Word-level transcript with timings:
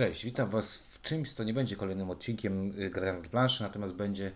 Cześć, 0.00 0.24
witam 0.24 0.48
Was 0.48 0.78
w 0.78 1.02
czymś, 1.02 1.32
co 1.32 1.44
nie 1.44 1.54
będzie 1.54 1.76
kolejnym 1.76 2.10
odcinkiem 2.10 2.72
y, 2.78 2.90
Grając 2.90 3.28
planszy, 3.28 3.62
natomiast 3.62 3.94
będzie 3.94 4.32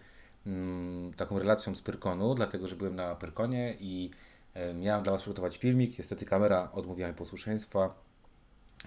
mm, 0.46 1.14
taką 1.14 1.38
relacją 1.38 1.74
z 1.74 1.82
Pyrkonu, 1.82 2.34
dlatego 2.34 2.68
że 2.68 2.76
byłem 2.76 2.94
na 2.94 3.14
Pyrkonie 3.14 3.76
i 3.80 4.10
e, 4.54 4.74
miałem 4.74 5.02
dla 5.02 5.12
Was 5.12 5.20
przygotować 5.22 5.56
filmik. 5.56 5.98
Niestety 5.98 6.24
kamera 6.24 6.72
odmówiła 6.72 7.08
mi 7.08 7.14
posłuszeństwa. 7.14 7.94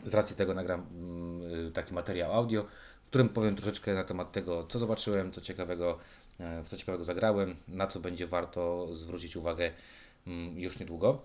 Z 0.04 0.14
racji 0.14 0.36
tego 0.36 0.54
nagram 0.54 0.86
mm, 0.92 1.68
y, 1.68 1.72
taki 1.72 1.94
materiał 1.94 2.34
audio, 2.34 2.66
w 3.04 3.08
którym 3.08 3.30
powiem 3.30 3.56
troszeczkę 3.56 3.94
na 3.94 4.04
temat 4.04 4.32
tego, 4.32 4.68
co 4.68 4.80
zobaczyłem, 4.80 5.32
co 5.32 5.42
ciekawego, 5.42 5.98
e, 6.40 6.64
w 6.64 6.68
co 6.68 6.78
ciekawego 6.78 7.04
zagrałem, 7.04 7.56
na 7.68 7.88
co 7.88 8.00
będzie 8.00 8.28
warto 8.28 8.88
zwrócić 8.96 9.36
uwagę 9.36 9.72
mm, 10.28 10.60
już 10.60 10.80
niedługo. 10.80 11.22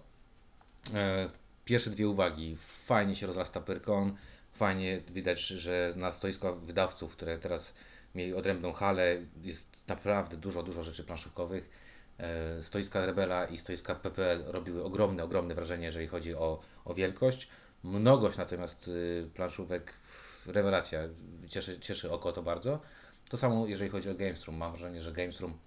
E, 0.95 1.29
Pierwsze 1.65 1.91
dwie 1.91 2.09
uwagi. 2.09 2.57
Fajnie 2.59 3.17
się 3.17 3.27
rozrasta 3.27 3.61
Pyrkon 3.61 4.17
fajnie 4.53 5.01
widać, 5.09 5.41
że 5.41 5.93
na 5.97 6.13
stoisko 6.13 6.57
wydawców, 6.57 7.13
które 7.13 7.39
teraz 7.39 7.75
mieli 8.15 8.35
odrębną 8.35 8.73
halę, 8.73 9.17
jest 9.43 9.89
naprawdę 9.89 10.37
dużo, 10.37 10.63
dużo 10.63 10.83
rzeczy 10.83 11.05
planszówkowych. 11.05 11.71
E, 12.19 12.63
stoiska 12.63 13.07
Rebela 13.07 13.47
i 13.47 13.59
stoiska 13.59 13.95
PPL 13.95 14.43
robiły 14.47 14.85
ogromne, 14.85 15.25
ogromne 15.25 15.55
wrażenie, 15.55 15.85
jeżeli 15.85 16.07
chodzi 16.07 16.35
o, 16.35 16.61
o 16.85 16.95
wielkość. 16.95 17.49
Mnogość 17.85 18.39
natomiast 18.39 18.89
y, 18.89 19.31
planszówek, 19.35 19.95
rewelacja, 20.47 21.01
cieszy, 21.49 21.81
cieszy 21.81 22.13
oko 22.13 22.33
to 22.33 22.43
bardzo. 22.43 22.81
To 23.29 23.37
samo 23.37 23.67
jeżeli 23.67 23.91
chodzi 23.91 24.11
o 24.11 24.15
Games 24.15 24.45
Room. 24.45 24.57
Mam 24.59 24.73
wrażenie, 24.73 25.01
że 25.01 25.13
Games 25.13 25.41
Room 25.41 25.59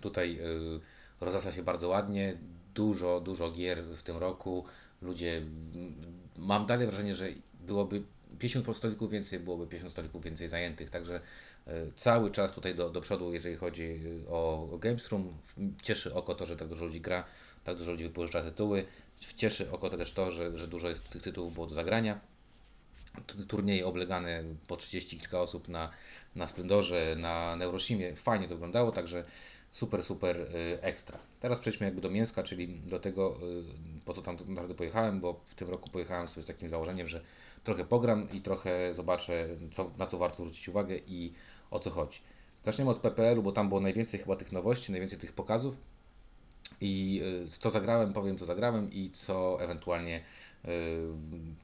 tutaj 0.00 0.38
y, 0.40 0.80
rozrasta 1.20 1.52
się 1.52 1.62
bardzo 1.62 1.88
ładnie. 1.88 2.38
Dużo, 2.74 3.20
dużo 3.20 3.50
gier 3.50 3.82
w 3.82 4.02
tym 4.02 4.16
roku. 4.16 4.64
Ludzie, 5.02 5.42
mam 6.38 6.66
dalej 6.66 6.86
wrażenie, 6.86 7.14
że 7.14 7.28
byłoby 7.66 8.02
50 8.38 8.76
stolików 8.76 9.10
więcej, 9.10 9.40
byłoby 9.40 9.66
50 9.66 9.92
stolików 9.92 10.24
więcej 10.24 10.48
zajętych, 10.48 10.90
także 10.90 11.20
e, 11.66 11.72
cały 11.96 12.30
czas 12.30 12.52
tutaj 12.52 12.74
do, 12.74 12.90
do 12.90 13.00
przodu, 13.00 13.32
jeżeli 13.32 13.56
chodzi 13.56 13.82
e, 13.82 14.30
o, 14.30 14.68
o 14.72 14.78
Games 14.78 15.08
Room, 15.08 15.38
cieszy 15.82 16.14
oko 16.14 16.34
to, 16.34 16.46
że 16.46 16.56
tak 16.56 16.68
dużo 16.68 16.84
ludzi 16.84 17.00
gra, 17.00 17.24
tak 17.64 17.76
dużo 17.76 17.90
ludzi 17.90 18.04
wypożycza 18.04 18.42
tytuły, 18.42 18.86
cieszy 19.36 19.70
oko 19.70 19.90
to 19.90 19.96
też 19.96 20.12
to, 20.12 20.30
że, 20.30 20.56
że 20.56 20.68
dużo 20.68 20.88
jest 20.88 21.08
tych 21.08 21.22
tytułów 21.22 21.54
było 21.54 21.66
do 21.66 21.74
zagrania, 21.74 22.20
turnieje 23.48 23.86
oblegane 23.86 24.44
po 24.66 24.76
30 24.76 25.18
kilka 25.18 25.40
osób 25.40 25.68
na, 25.68 25.90
na 26.36 26.46
Splendorze, 26.46 27.16
na 27.18 27.56
Neurosimie, 27.56 28.16
fajnie 28.16 28.48
to 28.48 28.54
wyglądało, 28.54 28.92
także 28.92 29.24
super, 29.70 30.02
super 30.02 30.40
y, 30.40 30.78
ekstra. 30.80 31.18
Teraz 31.40 31.60
przejdźmy 31.60 31.86
jakby 31.86 32.00
do 32.00 32.10
mięska, 32.10 32.42
czyli 32.42 32.68
do 32.68 32.98
tego, 32.98 33.38
po 34.04 34.12
co 34.12 34.22
tam 34.22 34.36
naprawdę 34.46 34.74
pojechałem, 34.74 35.20
bo 35.20 35.40
w 35.44 35.54
tym 35.54 35.68
roku 35.68 35.90
pojechałem 35.90 36.28
sobie 36.28 36.42
z 36.42 36.46
takim 36.46 36.68
założeniem, 36.68 37.08
że 37.08 37.20
trochę 37.64 37.84
pogram 37.84 38.30
i 38.32 38.40
trochę 38.40 38.94
zobaczę, 38.94 39.48
co, 39.72 39.90
na 39.98 40.06
co 40.06 40.18
warto 40.18 40.36
zwrócić 40.36 40.68
uwagę 40.68 40.96
i 41.06 41.32
o 41.70 41.78
co 41.78 41.90
chodzi. 41.90 42.20
Zaczniemy 42.62 42.90
od 42.90 42.98
PPL-u, 42.98 43.42
bo 43.42 43.52
tam 43.52 43.68
było 43.68 43.80
najwięcej 43.80 44.20
chyba 44.20 44.36
tych 44.36 44.52
nowości, 44.52 44.92
najwięcej 44.92 45.18
tych 45.18 45.32
pokazów. 45.32 45.76
I 46.80 47.22
y, 47.44 47.48
co 47.48 47.70
zagrałem, 47.70 48.12
powiem 48.12 48.38
co 48.38 48.44
zagrałem 48.44 48.92
i 48.92 49.10
co 49.10 49.60
ewentualnie 49.60 50.20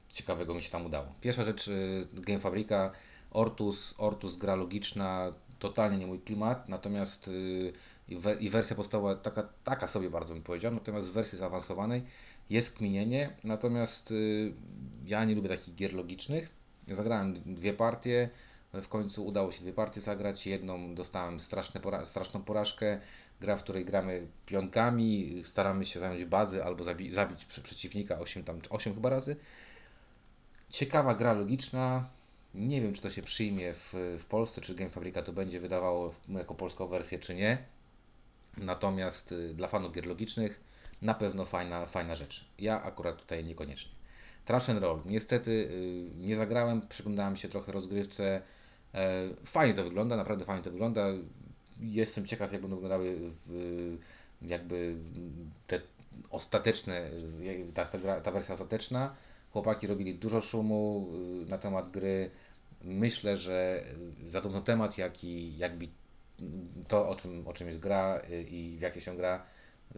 ciekawego 0.09 0.53
mi 0.53 0.61
się 0.61 0.69
tam 0.69 0.85
udało. 0.85 1.07
Pierwsza 1.21 1.43
rzecz, 1.43 1.69
Game 2.13 2.39
Fabrika, 2.39 2.91
Ortus, 3.31 3.95
Ortus 3.97 4.35
gra 4.35 4.55
logiczna, 4.55 5.31
totalnie 5.59 5.97
nie 5.97 6.07
mój 6.07 6.19
klimat, 6.19 6.69
natomiast 6.69 7.27
y, 7.27 7.73
i 8.39 8.49
wersja 8.49 8.75
podstawowa 8.75 9.15
taka, 9.15 9.49
taka 9.63 9.87
sobie 9.87 10.09
bardzo 10.09 10.33
bym 10.33 10.43
powiedział, 10.43 10.71
natomiast 10.71 11.09
w 11.09 11.13
wersji 11.13 11.37
zaawansowanej 11.37 12.03
jest 12.49 12.77
kminienie, 12.77 13.29
natomiast 13.43 14.11
y, 14.11 14.53
ja 15.05 15.25
nie 15.25 15.35
lubię 15.35 15.49
takich 15.49 15.75
gier 15.75 15.93
logicznych. 15.93 16.49
Zagrałem 16.87 17.33
dwie 17.33 17.73
partie, 17.73 18.29
w 18.73 18.87
końcu 18.87 19.25
udało 19.25 19.51
się 19.51 19.61
dwie 19.61 19.73
partie 19.73 20.01
zagrać. 20.01 20.47
Jedną 20.47 20.95
dostałem 20.95 21.37
pora 21.81 22.05
straszną 22.05 22.43
porażkę. 22.43 22.99
Gra, 23.39 23.57
w 23.57 23.63
której 23.63 23.85
gramy 23.85 24.27
pionkami, 24.45 25.41
staramy 25.43 25.85
się 25.85 25.99
zająć 25.99 26.25
bazy 26.25 26.63
albo 26.63 26.83
zabi 26.83 27.11
zabić 27.11 27.45
przeciwnika 27.45 28.19
8, 28.19 28.43
tam, 28.43 28.59
8 28.69 28.93
chyba 28.93 29.09
razy. 29.09 29.35
Ciekawa 30.69 31.13
gra 31.13 31.33
logiczna, 31.33 32.09
nie 32.55 32.81
wiem, 32.81 32.93
czy 32.93 33.01
to 33.01 33.09
się 33.09 33.21
przyjmie 33.21 33.73
w, 33.73 33.93
w 34.19 34.25
Polsce, 34.25 34.61
czy 34.61 34.75
Game 34.75 34.89
Fabrika 34.89 35.21
to 35.21 35.33
będzie 35.33 35.59
wydawało 35.59 36.13
jako 36.29 36.55
polską 36.55 36.87
wersję, 36.87 37.19
czy 37.19 37.35
nie. 37.35 37.57
Natomiast 38.57 39.31
y, 39.31 39.53
dla 39.53 39.67
fanów 39.67 39.93
gier 39.93 40.05
logicznych 40.07 40.61
na 41.01 41.13
pewno 41.13 41.45
fajna, 41.45 41.85
fajna 41.85 42.15
rzecz. 42.15 42.45
Ja 42.59 42.83
akurat 42.83 43.17
tutaj 43.21 43.45
niekoniecznie. 43.45 43.91
Trash 44.45 44.69
and 44.69 44.81
Roll. 44.81 45.01
Niestety 45.05 45.51
y, 45.51 46.09
nie 46.17 46.35
zagrałem, 46.35 46.87
przyglądałem 46.87 47.35
się 47.35 47.49
trochę 47.49 47.71
rozgrywce. 47.71 48.41
E, 48.93 49.29
fajnie 49.45 49.73
to 49.73 49.83
wygląda, 49.83 50.15
naprawdę 50.15 50.45
fajnie 50.45 50.63
to 50.63 50.71
wygląda. 50.71 51.07
Jestem 51.79 52.25
ciekaw, 52.25 52.51
jak 52.51 52.61
będą 52.61 52.75
wyglądały 52.75 53.17
jakby 54.41 54.95
te 55.67 55.81
ostateczne, 56.29 57.09
ta, 57.73 57.85
ta, 58.21 58.31
wersja 58.31 58.53
ostateczna. 58.53 59.15
Chłopaki 59.51 59.87
robili 59.87 60.15
dużo 60.15 60.41
szumu 60.41 61.07
y, 61.43 61.49
na 61.49 61.57
temat 61.57 61.89
gry. 61.89 62.31
Myślę, 62.83 63.37
że 63.37 63.83
zarówno 64.27 64.61
temat, 64.61 64.97
jak 64.97 65.23
i 65.23 65.57
jakby 65.57 65.87
to, 66.87 67.09
o 67.09 67.15
czym, 67.15 67.47
o 67.47 67.53
czym 67.53 67.67
jest 67.67 67.79
gra 67.79 68.21
y, 68.29 68.43
i 68.43 68.77
w 68.77 68.81
jakie 68.81 69.01
się 69.01 69.17
gra, 69.17 69.43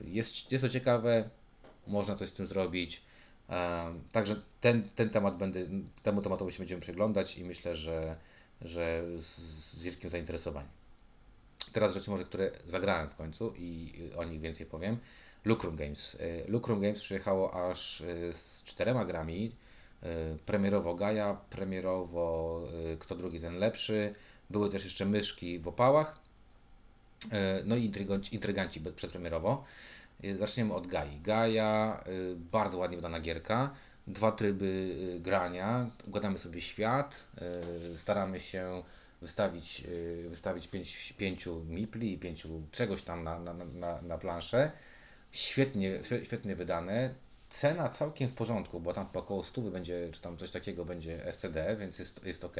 jest, 0.01 0.51
jest 0.51 0.63
to 0.63 0.69
ciekawe, 0.69 1.29
można 1.87 2.15
coś 2.15 2.29
z 2.29 2.33
tym 2.33 2.47
zrobić. 2.47 3.03
Także 4.11 4.41
ten, 4.61 4.89
ten 4.95 5.09
temat 5.09 5.37
będę, 5.37 5.59
temu 6.03 6.21
tematowi 6.21 6.51
się 6.51 6.57
będziemy 6.57 6.81
przyglądać 6.81 7.37
i 7.37 7.43
myślę, 7.43 7.75
że, 7.75 8.17
że 8.61 9.03
z, 9.15 9.37
z 9.77 9.83
wielkim 9.83 10.09
zainteresowaniem. 10.09 10.71
Teraz 11.71 11.93
rzeczy 11.93 12.11
może, 12.11 12.23
które 12.23 12.51
zagrałem 12.65 13.09
w 13.09 13.15
końcu 13.15 13.53
i 13.57 13.93
o 14.17 14.23
nich 14.23 14.41
więcej 14.41 14.65
powiem. 14.65 14.97
Lucrum 15.45 15.75
Games. 15.75 16.15
Y, 16.15 16.45
Lucrum 16.47 16.81
Games 16.81 17.01
przyjechało 17.01 17.69
aż 17.69 18.01
y, 18.01 18.33
z 18.33 18.63
czterema 18.63 19.05
grami. 19.05 19.55
Premierowo 20.45 20.95
Gaia, 20.95 21.33
premierowo 21.33 22.61
Kto 22.99 23.15
drugi 23.15 23.39
ten 23.39 23.59
lepszy. 23.59 24.13
Były 24.49 24.69
też 24.69 24.83
jeszcze 24.83 25.05
myszki 25.05 25.59
w 25.59 25.67
opałach 25.67 26.22
no 27.65 27.75
i 27.75 27.85
intryganci, 27.85 28.35
intryganci 28.35 28.81
przedpremierowo. 28.95 29.63
E, 30.23 30.37
zaczniemy 30.37 30.73
od 30.73 30.87
Gai. 30.87 31.19
Gaia, 31.21 32.03
e, 32.05 32.35
bardzo 32.35 32.77
ładnie 32.77 32.97
wydana 32.97 33.19
gierka. 33.19 33.73
Dwa 34.07 34.31
tryby 34.31 34.97
grania. 35.19 35.89
Układamy 36.07 36.37
sobie 36.37 36.61
świat. 36.61 37.27
Staramy 37.95 38.39
się 38.39 38.83
wystawić, 39.21 39.83
wystawić 40.29 40.67
pięć, 40.67 41.13
pięciu 41.17 41.65
mipli 41.65 42.13
i 42.13 42.17
pięciu 42.17 42.61
czegoś 42.71 43.03
tam 43.03 43.23
na, 43.23 43.39
na, 43.39 43.53
na, 43.53 44.01
na 44.01 44.17
planszę. 44.17 44.71
Świetnie, 45.31 45.99
świetnie 46.23 46.55
wydane. 46.55 47.13
Cena 47.49 47.89
całkiem 47.89 48.29
w 48.29 48.33
porządku, 48.33 48.79
bo 48.79 48.93
tam 48.93 49.07
około 49.13 49.43
100 49.43 49.61
będzie, 49.61 50.09
czy 50.11 50.21
tam 50.21 50.37
coś 50.37 50.51
takiego 50.51 50.85
będzie 50.85 51.31
SCD, 51.31 51.75
więc 51.79 51.99
jest, 51.99 52.25
jest 52.25 52.43
ok. 52.43 52.57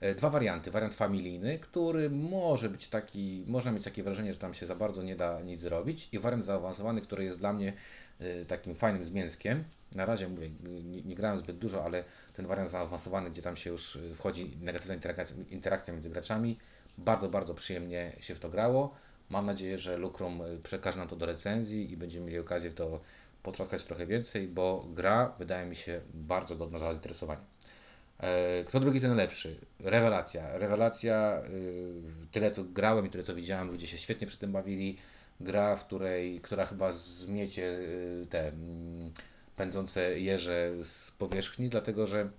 E, 0.00 0.14
dwa 0.14 0.30
warianty. 0.30 0.70
Wariant 0.70 0.94
familijny, 0.94 1.58
który 1.58 2.10
może 2.10 2.68
być 2.68 2.88
taki, 2.88 3.44
można 3.46 3.72
mieć 3.72 3.84
takie 3.84 4.02
wrażenie, 4.02 4.32
że 4.32 4.38
tam 4.38 4.54
się 4.54 4.66
za 4.66 4.74
bardzo 4.74 5.02
nie 5.02 5.16
da 5.16 5.40
nic 5.40 5.60
zrobić 5.60 6.08
i 6.12 6.18
wariant 6.18 6.44
zaawansowany, 6.44 7.00
który 7.00 7.24
jest 7.24 7.38
dla 7.38 7.52
mnie 7.52 7.72
e, 8.20 8.44
takim 8.44 8.74
fajnym 8.74 9.04
zmięskiem. 9.04 9.64
Na 9.94 10.06
razie 10.06 10.28
mówię, 10.28 10.50
nie, 10.84 11.02
nie 11.02 11.14
grałem 11.14 11.38
zbyt 11.38 11.58
dużo, 11.58 11.84
ale 11.84 12.04
ten 12.32 12.46
wariant 12.46 12.70
zaawansowany, 12.70 13.30
gdzie 13.30 13.42
tam 13.42 13.56
się 13.56 13.70
już 13.70 13.96
e, 13.96 14.14
wchodzi 14.14 14.56
negatywna 14.60 14.94
interakcja, 14.94 15.36
interakcja 15.50 15.92
między 15.92 16.10
graczami, 16.10 16.58
bardzo, 16.98 17.28
bardzo 17.28 17.54
przyjemnie 17.54 18.12
się 18.20 18.34
w 18.34 18.40
to 18.40 18.48
grało. 18.48 18.94
Mam 19.30 19.46
nadzieję, 19.46 19.78
że 19.78 19.96
Lucrum 19.96 20.42
przekaże 20.62 20.98
nam 20.98 21.08
to 21.08 21.16
do 21.16 21.26
recenzji 21.26 21.92
i 21.92 21.96
będziemy 21.96 22.26
mieli 22.26 22.38
okazję 22.38 22.70
w 22.70 22.74
to 22.74 23.00
potrzaskać 23.42 23.84
trochę 23.84 24.06
więcej, 24.06 24.48
bo 24.48 24.86
gra 24.88 25.34
wydaje 25.38 25.66
mi 25.66 25.76
się 25.76 26.00
bardzo 26.14 26.56
godna 26.56 26.78
zainteresowania. 26.78 27.40
E, 28.20 28.64
kto 28.64 28.80
drugi, 28.80 29.00
ten 29.00 29.16
lepszy. 29.16 29.56
Rewelacja. 29.80 30.58
Rewelacja, 30.58 31.42
y, 32.24 32.26
tyle 32.30 32.50
co 32.50 32.64
grałem 32.64 33.06
i 33.06 33.10
tyle 33.10 33.24
co 33.24 33.34
widziałem, 33.34 33.68
ludzie 33.68 33.86
się 33.86 33.98
świetnie 33.98 34.26
przy 34.26 34.38
tym 34.38 34.52
bawili. 34.52 34.96
Gra, 35.40 35.76
w 35.76 35.86
której, 35.86 36.40
która 36.40 36.66
chyba 36.66 36.92
zmiecie 36.92 37.62
y, 37.62 38.26
te 38.30 38.48
mm, 38.48 39.10
pędzące 39.56 40.20
jeże 40.20 40.84
z 40.84 41.10
powierzchni, 41.10 41.68
dlatego 41.68 42.06
że 42.06 42.30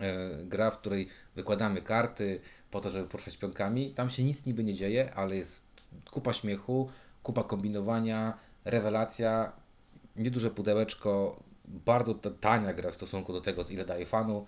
e, 0.00 0.44
gra, 0.44 0.70
w 0.70 0.78
której 0.78 1.08
wykładamy 1.36 1.82
karty 1.82 2.40
po 2.70 2.80
to, 2.80 2.90
żeby 2.90 3.08
poruszać 3.08 3.36
pionkami. 3.36 3.90
Tam 3.90 4.10
się 4.10 4.24
nic 4.24 4.46
niby 4.46 4.64
nie 4.64 4.74
dzieje, 4.74 5.14
ale 5.14 5.36
jest 5.36 5.66
kupa 6.10 6.32
śmiechu, 6.32 6.90
kupa 7.22 7.42
kombinowania, 7.42 8.38
rewelacja, 8.64 9.52
nieduże 10.16 10.50
pudełeczko, 10.50 11.42
bardzo 11.64 12.14
tania 12.14 12.74
gra 12.74 12.90
w 12.90 12.94
stosunku 12.94 13.32
do 13.32 13.40
tego, 13.40 13.64
ile 13.64 13.84
daje 13.84 14.06
fanu. 14.06 14.46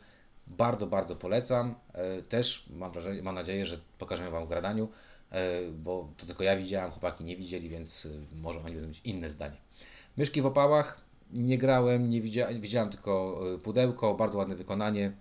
Bardzo, 0.51 0.87
bardzo 0.87 1.17
polecam. 1.17 1.75
E, 1.93 2.23
też 2.23 2.67
mam, 2.71 2.93
wrażenie, 2.93 3.23
mam 3.23 3.35
nadzieję, 3.35 3.67
że 3.67 3.79
pokażemy 3.99 4.31
Wam 4.31 4.45
w 4.45 4.49
gradaniu, 4.49 4.89
e, 5.31 5.71
bo 5.71 6.09
to 6.17 6.27
tylko 6.27 6.45
ja 6.45 6.57
widziałem, 6.57 6.91
chłopaki 6.91 7.25
nie 7.25 7.37
widzieli, 7.37 7.69
więc 7.69 8.07
e, 8.07 8.37
może 8.37 8.61
oni 8.61 8.75
będą 8.75 8.89
mieć 8.89 9.01
inne 9.05 9.29
zdanie. 9.29 9.57
Myszki 10.17 10.43
w 10.43 10.47
opałach 10.47 11.01
nie 11.35 11.59
grałem, 11.59 12.11
nie 12.11 12.21
widziałem, 12.21 12.61
widziałem 12.61 12.91
tylko 12.91 13.41
pudełko, 13.63 14.15
bardzo 14.15 14.39
ładne 14.39 14.55
wykonanie. 14.55 15.13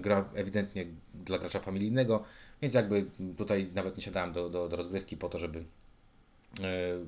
Gra 0.00 0.30
ewidentnie 0.34 0.86
dla 1.14 1.38
gracza 1.38 1.60
familijnego, 1.60 2.24
więc 2.62 2.74
jakby 2.74 3.06
tutaj 3.36 3.70
nawet 3.74 3.96
nie 3.96 4.02
siadałem 4.02 4.32
do, 4.32 4.50
do, 4.50 4.68
do 4.68 4.76
rozgrywki 4.76 5.16
po 5.16 5.28
to, 5.28 5.38
żeby 5.38 5.64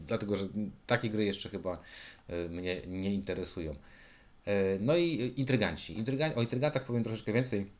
dlatego, 0.07 0.37
że 0.37 0.47
takie 0.87 1.11
gry 1.11 1.25
jeszcze 1.25 1.49
chyba 1.49 1.79
mnie 2.49 2.83
nie 2.87 3.15
interesują. 3.15 3.75
No 4.81 4.97
i 4.97 5.33
intryganci. 5.37 5.99
Intrygan 5.99 6.33
o 6.37 6.43
intrygantach 6.43 6.85
powiem 6.85 7.05
troszeczkę 7.05 7.33
więcej 7.33 7.71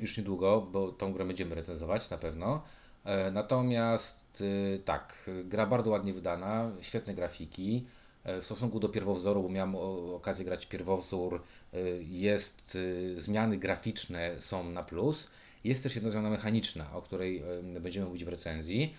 już 0.00 0.16
niedługo, 0.16 0.68
bo 0.72 0.92
tą 0.92 1.12
grę 1.12 1.24
będziemy 1.24 1.54
recenzować 1.54 2.10
na 2.10 2.18
pewno. 2.18 2.62
Natomiast 3.32 4.42
tak, 4.84 5.30
gra 5.44 5.66
bardzo 5.66 5.90
ładnie 5.90 6.12
wydana, 6.12 6.70
świetne 6.80 7.14
grafiki. 7.14 7.86
E, 8.24 8.40
w 8.40 8.44
stosunku 8.44 8.80
do 8.80 8.88
pierwowzoru, 8.88 9.42
bo 9.42 9.48
miałem 9.48 9.76
okazję 10.14 10.44
grać 10.44 10.66
pierwowzór, 10.66 11.42
e, 11.72 11.78
jest, 12.02 12.78
e, 13.16 13.20
zmiany 13.20 13.58
graficzne 13.58 14.40
są 14.40 14.70
na 14.70 14.82
plus. 14.82 15.28
Jest 15.64 15.82
też 15.82 15.94
jedna 15.94 16.10
zmiana 16.10 16.30
mechaniczna, 16.30 16.92
o 16.92 17.02
której 17.02 17.42
będziemy 17.80 18.06
mówić 18.06 18.24
w 18.24 18.28
recenzji. 18.28 18.94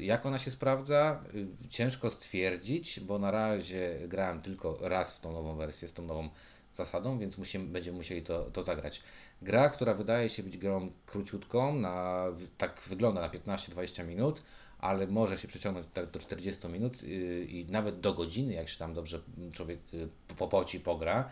Jak 0.00 0.26
ona 0.26 0.38
się 0.38 0.50
sprawdza? 0.50 1.24
Ciężko 1.68 2.10
stwierdzić, 2.10 3.00
bo 3.00 3.18
na 3.18 3.30
razie 3.30 3.98
grałem 4.08 4.42
tylko 4.42 4.78
raz 4.80 5.14
w 5.14 5.20
tą 5.20 5.32
nową 5.32 5.56
wersję 5.56 5.88
z 5.88 5.92
tą 5.92 6.02
nową 6.02 6.28
zasadą, 6.72 7.18
więc 7.18 7.38
musimy, 7.38 7.66
będziemy 7.66 7.96
musieli 7.96 8.22
to, 8.22 8.50
to 8.50 8.62
zagrać. 8.62 9.02
Gra, 9.42 9.68
która 9.68 9.94
wydaje 9.94 10.28
się 10.28 10.42
być 10.42 10.56
grą 10.58 10.92
króciutką, 11.06 11.74
na, 11.74 12.24
tak 12.58 12.82
wygląda 12.88 13.20
na 13.20 13.28
15-20 13.28 14.06
minut, 14.06 14.42
ale 14.78 15.06
może 15.06 15.38
się 15.38 15.48
przeciągnąć 15.48 15.86
do 16.12 16.18
40 16.18 16.68
minut 16.68 17.02
y, 17.02 17.46
i 17.50 17.66
nawet 17.66 18.00
do 18.00 18.14
godziny, 18.14 18.52
jak 18.52 18.68
się 18.68 18.78
tam 18.78 18.94
dobrze 18.94 19.20
człowiek 19.52 19.78
y, 19.94 20.08
popoci, 20.36 20.80
pogra. 20.80 21.30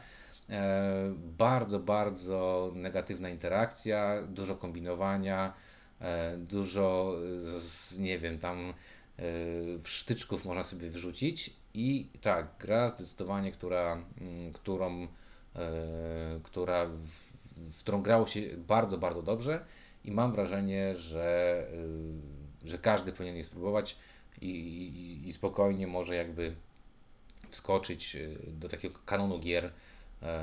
E, 0.50 1.14
bardzo, 1.38 1.80
bardzo 1.80 2.72
negatywna 2.74 3.28
interakcja, 3.28 4.22
dużo 4.22 4.56
kombinowania, 4.56 5.52
e, 6.00 6.36
dużo, 6.36 7.16
z, 7.40 7.98
nie 7.98 8.18
wiem, 8.18 8.38
tam 8.38 8.74
e, 9.18 9.22
sztyczków 9.84 10.44
można 10.44 10.64
sobie 10.64 10.90
wrzucić 10.90 11.56
i 11.74 12.08
tak, 12.20 12.46
gra 12.60 12.88
zdecydowanie, 12.88 13.52
która, 13.52 14.04
mm, 14.20 14.52
którą, 14.52 15.08
która 16.42 16.86
w, 16.86 16.96
w 17.72 17.78
którą 17.78 18.02
grało 18.02 18.26
się 18.26 18.40
bardzo, 18.56 18.98
bardzo 18.98 19.22
dobrze 19.22 19.64
i 20.04 20.12
mam 20.12 20.32
wrażenie, 20.32 20.94
że 20.94 21.66
że 22.64 22.78
każdy 22.78 23.12
powinien 23.12 23.36
je 23.36 23.44
spróbować 23.44 23.96
i, 24.40 24.46
i, 24.46 25.28
i 25.28 25.32
spokojnie 25.32 25.86
może 25.86 26.14
jakby 26.14 26.56
wskoczyć 27.48 28.16
e, 28.16 28.28
do 28.52 28.68
takiego 28.68 28.98
kanonu 29.06 29.38
gier 29.38 29.72
e, 30.22 30.40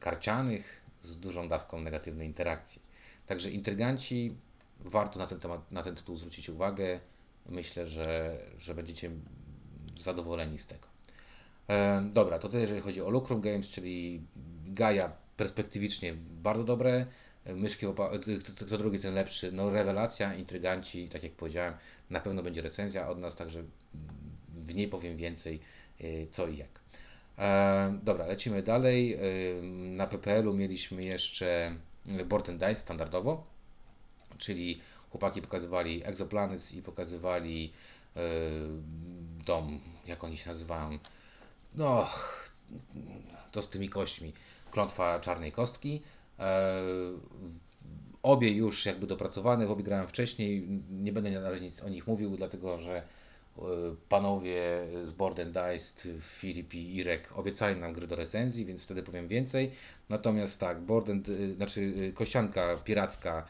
karcianych 0.00 0.82
z 1.02 1.16
dużą 1.16 1.48
dawką 1.48 1.80
negatywnej 1.80 2.26
interakcji. 2.26 2.82
Także 3.26 3.50
intryganci, 3.50 4.34
warto 4.80 5.18
na 5.18 5.26
ten, 5.26 5.40
temat, 5.40 5.72
na 5.72 5.82
ten 5.82 5.94
tytuł 5.94 6.16
zwrócić 6.16 6.48
uwagę. 6.48 7.00
Myślę, 7.46 7.86
że, 7.86 8.38
że 8.58 8.74
będziecie 8.74 9.10
zadowoleni 9.96 10.58
z 10.58 10.66
tego. 10.66 10.89
E, 11.70 12.02
dobra, 12.12 12.38
to 12.38 12.48
tyle 12.48 12.60
jeżeli 12.60 12.80
chodzi 12.80 13.02
o 13.02 13.10
Lucrum 13.10 13.40
Games, 13.40 13.70
czyli 13.70 14.22
Gaia 14.66 15.12
perspektywicznie 15.36 16.14
bardzo 16.42 16.64
dobre, 16.64 17.06
myszki, 17.46 17.86
kto 18.66 18.78
drugi 18.78 18.98
ten 18.98 19.14
lepszy, 19.14 19.52
no 19.52 19.70
rewelacja, 19.70 20.34
intryganci, 20.34 21.08
tak 21.08 21.22
jak 21.22 21.32
powiedziałem, 21.32 21.74
na 22.10 22.20
pewno 22.20 22.42
będzie 22.42 22.62
recenzja 22.62 23.08
od 23.08 23.18
nas, 23.18 23.36
także 23.36 23.62
w 24.48 24.74
niej 24.74 24.88
powiem 24.88 25.16
więcej 25.16 25.60
y, 26.00 26.26
co 26.30 26.48
i 26.48 26.56
jak. 26.56 26.80
E, 27.38 27.98
dobra, 28.02 28.26
lecimy 28.26 28.62
dalej. 28.62 29.14
E, 29.14 29.18
na 29.72 30.06
PPL-u 30.06 30.54
mieliśmy 30.54 31.04
jeszcze 31.04 31.76
Board 32.28 32.48
and 32.48 32.58
Dice 32.58 32.74
standardowo, 32.74 33.46
czyli 34.38 34.80
chłopaki 35.10 35.42
pokazywali 35.42 36.02
Exoplanets 36.04 36.74
i 36.74 36.82
pokazywali 36.82 37.72
e, 38.16 38.20
dom, 39.46 39.80
jak 40.06 40.24
oni 40.24 40.36
się 40.36 40.48
nazywają, 40.48 40.98
no, 41.74 42.08
to 43.52 43.62
z 43.62 43.68
tymi 43.68 43.88
kośćmi, 43.88 44.32
klątwa 44.70 45.20
czarnej 45.20 45.52
kostki. 45.52 46.02
E, 46.38 46.82
obie 48.22 48.50
już 48.50 48.86
jakby 48.86 49.06
dopracowane, 49.06 49.68
obie 49.68 49.84
grałem 49.84 50.08
wcześniej, 50.08 50.68
nie 50.90 51.12
będę 51.12 51.30
na 51.30 51.50
razie 51.50 51.64
nic 51.64 51.82
o 51.82 51.88
nich 51.88 52.06
mówił, 52.06 52.36
dlatego 52.36 52.78
że 52.78 52.96
e, 52.96 53.62
panowie 54.08 54.62
z 55.02 55.12
Board 55.12 55.38
and 55.40 55.48
Dice, 55.48 56.08
Filip 56.20 56.74
i 56.74 56.96
Irek 56.96 57.38
obiecali 57.38 57.80
nam 57.80 57.92
gry 57.92 58.06
do 58.06 58.16
recenzji, 58.16 58.64
więc 58.64 58.84
wtedy 58.84 59.02
powiem 59.02 59.28
więcej. 59.28 59.70
Natomiast 60.08 60.60
tak, 60.60 60.80
Board 60.80 61.10
and, 61.10 61.28
e, 61.28 61.54
znaczy 61.54 62.12
kościanka 62.14 62.76
piracka, 62.76 63.46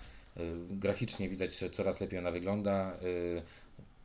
graficznie 0.71 1.29
widać, 1.29 1.59
że 1.59 1.71
coraz 1.71 2.01
lepiej 2.01 2.19
ona 2.19 2.31
wygląda. 2.31 2.97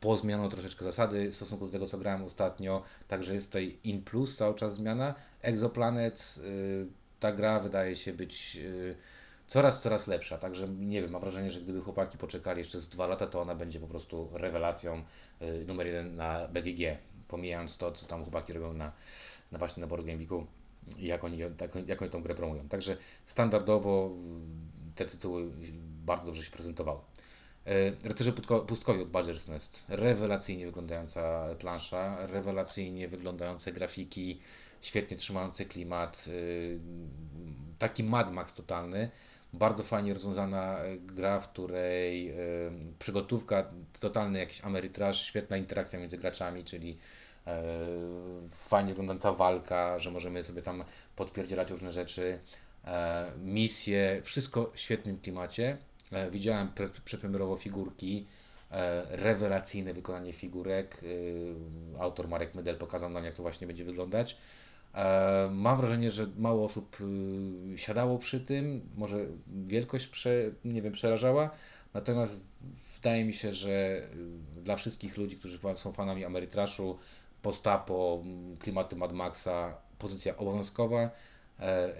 Pozmiano 0.06 0.48
troszeczkę 0.48 0.84
zasady 0.84 1.30
w 1.30 1.34
stosunku 1.34 1.66
do 1.66 1.72
tego, 1.72 1.86
co 1.86 1.98
grałem 1.98 2.24
ostatnio, 2.24 2.82
także 3.08 3.34
jest 3.34 3.46
tutaj 3.46 3.78
in 3.84 4.02
plus 4.02 4.36
cały 4.36 4.54
czas 4.54 4.74
zmiana. 4.74 5.14
Exoplanet 5.42 6.40
ta 7.20 7.32
gra 7.32 7.60
wydaje 7.60 7.96
się 7.96 8.12
być 8.12 8.56
y, 8.56 8.96
coraz, 9.46 9.82
coraz 9.82 10.06
lepsza. 10.06 10.38
Także 10.38 10.68
nie 10.68 11.02
wiem, 11.02 11.10
mam 11.10 11.20
wrażenie, 11.20 11.50
że 11.50 11.60
gdyby 11.60 11.80
chłopaki 11.80 12.18
poczekali 12.18 12.58
jeszcze 12.58 12.78
z 12.78 12.88
dwa 12.88 13.06
lata, 13.06 13.26
to 13.26 13.40
ona 13.40 13.54
będzie 13.54 13.80
po 13.80 13.86
prostu 13.86 14.28
rewelacją 14.32 15.02
y, 15.42 15.64
numer 15.66 15.86
jeden 15.86 16.16
na 16.16 16.48
BGG. 16.48 16.98
Pomijając 17.28 17.76
to, 17.76 17.92
co 17.92 18.06
tam 18.06 18.22
chłopaki 18.22 18.52
robią 18.52 18.72
na, 18.72 18.92
na 19.52 19.58
właśnie 19.58 19.80
na 19.80 19.86
Board 19.86 20.06
Game 20.06 20.18
Geeku 20.18 20.46
i 20.98 21.06
jak 21.06 21.24
oni, 21.24 21.38
jak, 21.38 21.52
jak 21.86 22.02
oni 22.02 22.10
tą 22.10 22.22
grę 22.22 22.34
promują. 22.34 22.68
Także 22.68 22.96
standardowo 23.26 24.10
te 24.94 25.04
tytuły 25.04 25.50
bardzo 26.04 26.26
dobrze 26.26 26.42
się 26.42 26.50
prezentowały. 26.50 27.00
Y, 27.68 27.96
Rycerze 28.08 28.32
Pustkowi 28.66 29.02
od 29.02 29.08
Badger's 29.08 29.48
Nest. 29.48 29.84
Rewelacyjnie 29.88 30.66
wyglądająca 30.66 31.54
plansza, 31.58 32.26
rewelacyjnie 32.26 33.08
wyglądające 33.08 33.72
grafiki, 33.72 34.40
świetnie 34.80 35.16
trzymający 35.16 35.66
klimat, 35.66 36.24
y, 36.28 36.78
taki 37.78 38.04
Mad 38.04 38.32
Max 38.32 38.54
totalny. 38.54 39.10
Bardzo 39.52 39.82
fajnie 39.82 40.14
rozwiązana 40.14 40.78
gra, 40.98 41.40
w 41.40 41.48
której 41.48 42.30
y, 42.30 42.70
przygotówka, 42.98 43.70
totalny 44.00 44.38
jakiś 44.38 44.60
amerytraż, 44.64 45.24
świetna 45.24 45.56
interakcja 45.56 45.98
między 45.98 46.18
graczami, 46.18 46.64
czyli 46.64 46.98
fajnie 48.48 48.88
wyglądająca 48.88 49.32
walka, 49.32 49.98
że 49.98 50.10
możemy 50.10 50.44
sobie 50.44 50.62
tam 50.62 50.84
podpierdzielać 51.16 51.70
różne 51.70 51.92
rzeczy, 51.92 52.38
misje, 53.38 54.20
wszystko 54.24 54.70
w 54.74 54.78
świetnym 54.78 55.18
klimacie. 55.18 55.78
Widziałem 56.30 56.68
przedpremierowo 57.04 57.56
figurki, 57.56 58.26
rewelacyjne 59.08 59.94
wykonanie 59.94 60.32
figurek. 60.32 61.00
Autor 61.98 62.28
Marek 62.28 62.54
Mydel 62.54 62.76
pokazał 62.76 63.10
nam, 63.10 63.24
jak 63.24 63.34
to 63.34 63.42
właśnie 63.42 63.66
będzie 63.66 63.84
wyglądać. 63.84 64.36
E, 64.96 65.48
mam 65.52 65.78
wrażenie, 65.78 66.10
że 66.10 66.26
mało 66.38 66.64
osób 66.64 66.96
y, 67.74 67.78
siadało 67.78 68.18
przy 68.18 68.40
tym, 68.40 68.88
może 68.96 69.26
wielkość 69.46 70.06
prze, 70.06 70.30
nie 70.64 70.82
wiem, 70.82 70.92
przerażała, 70.92 71.50
natomiast 71.94 72.40
wydaje 72.94 73.24
mi 73.24 73.32
się, 73.32 73.52
że 73.52 74.02
y, 74.58 74.62
dla 74.62 74.76
wszystkich 74.76 75.16
ludzi, 75.16 75.36
którzy 75.36 75.58
są 75.74 75.92
fanami 75.92 76.24
Amerytraszu, 76.24 76.98
postapo, 77.42 78.24
klimaty 78.58 78.96
Mad 78.96 79.12
Maxa, 79.12 79.76
pozycja 79.98 80.36
obowiązkowa, 80.36 81.00
e, 81.00 81.10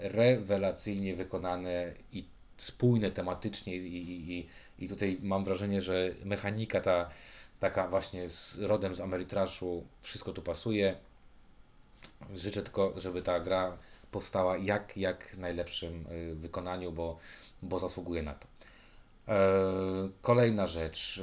rewelacyjnie 0.09 1.15
wykonane 1.15 1.93
i 2.11 2.25
spójne 2.57 3.11
tematycznie 3.11 3.75
i, 3.75 4.37
i, 4.37 4.47
i 4.79 4.89
tutaj 4.89 5.19
mam 5.21 5.43
wrażenie, 5.43 5.81
że 5.81 6.09
mechanika 6.25 6.81
ta 6.81 7.09
taka 7.59 7.87
właśnie 7.87 8.29
z 8.29 8.59
rodem 8.59 8.95
z 8.95 8.99
Amerytraszu, 8.99 9.83
wszystko 9.99 10.33
tu 10.33 10.41
pasuje. 10.41 10.97
Życzę 12.33 12.63
tylko, 12.63 12.93
żeby 12.95 13.21
ta 13.21 13.39
gra 13.39 13.77
powstała 14.11 14.57
jak, 14.57 14.97
jak 14.97 15.37
najlepszym 15.37 16.05
y, 16.11 16.35
wykonaniu, 16.35 16.91
bo, 16.91 17.17
bo 17.61 17.79
zasługuje 17.79 18.23
na 18.23 18.33
to. 18.33 18.47
E, 19.27 20.09
kolejna 20.21 20.67
rzecz. 20.67 21.21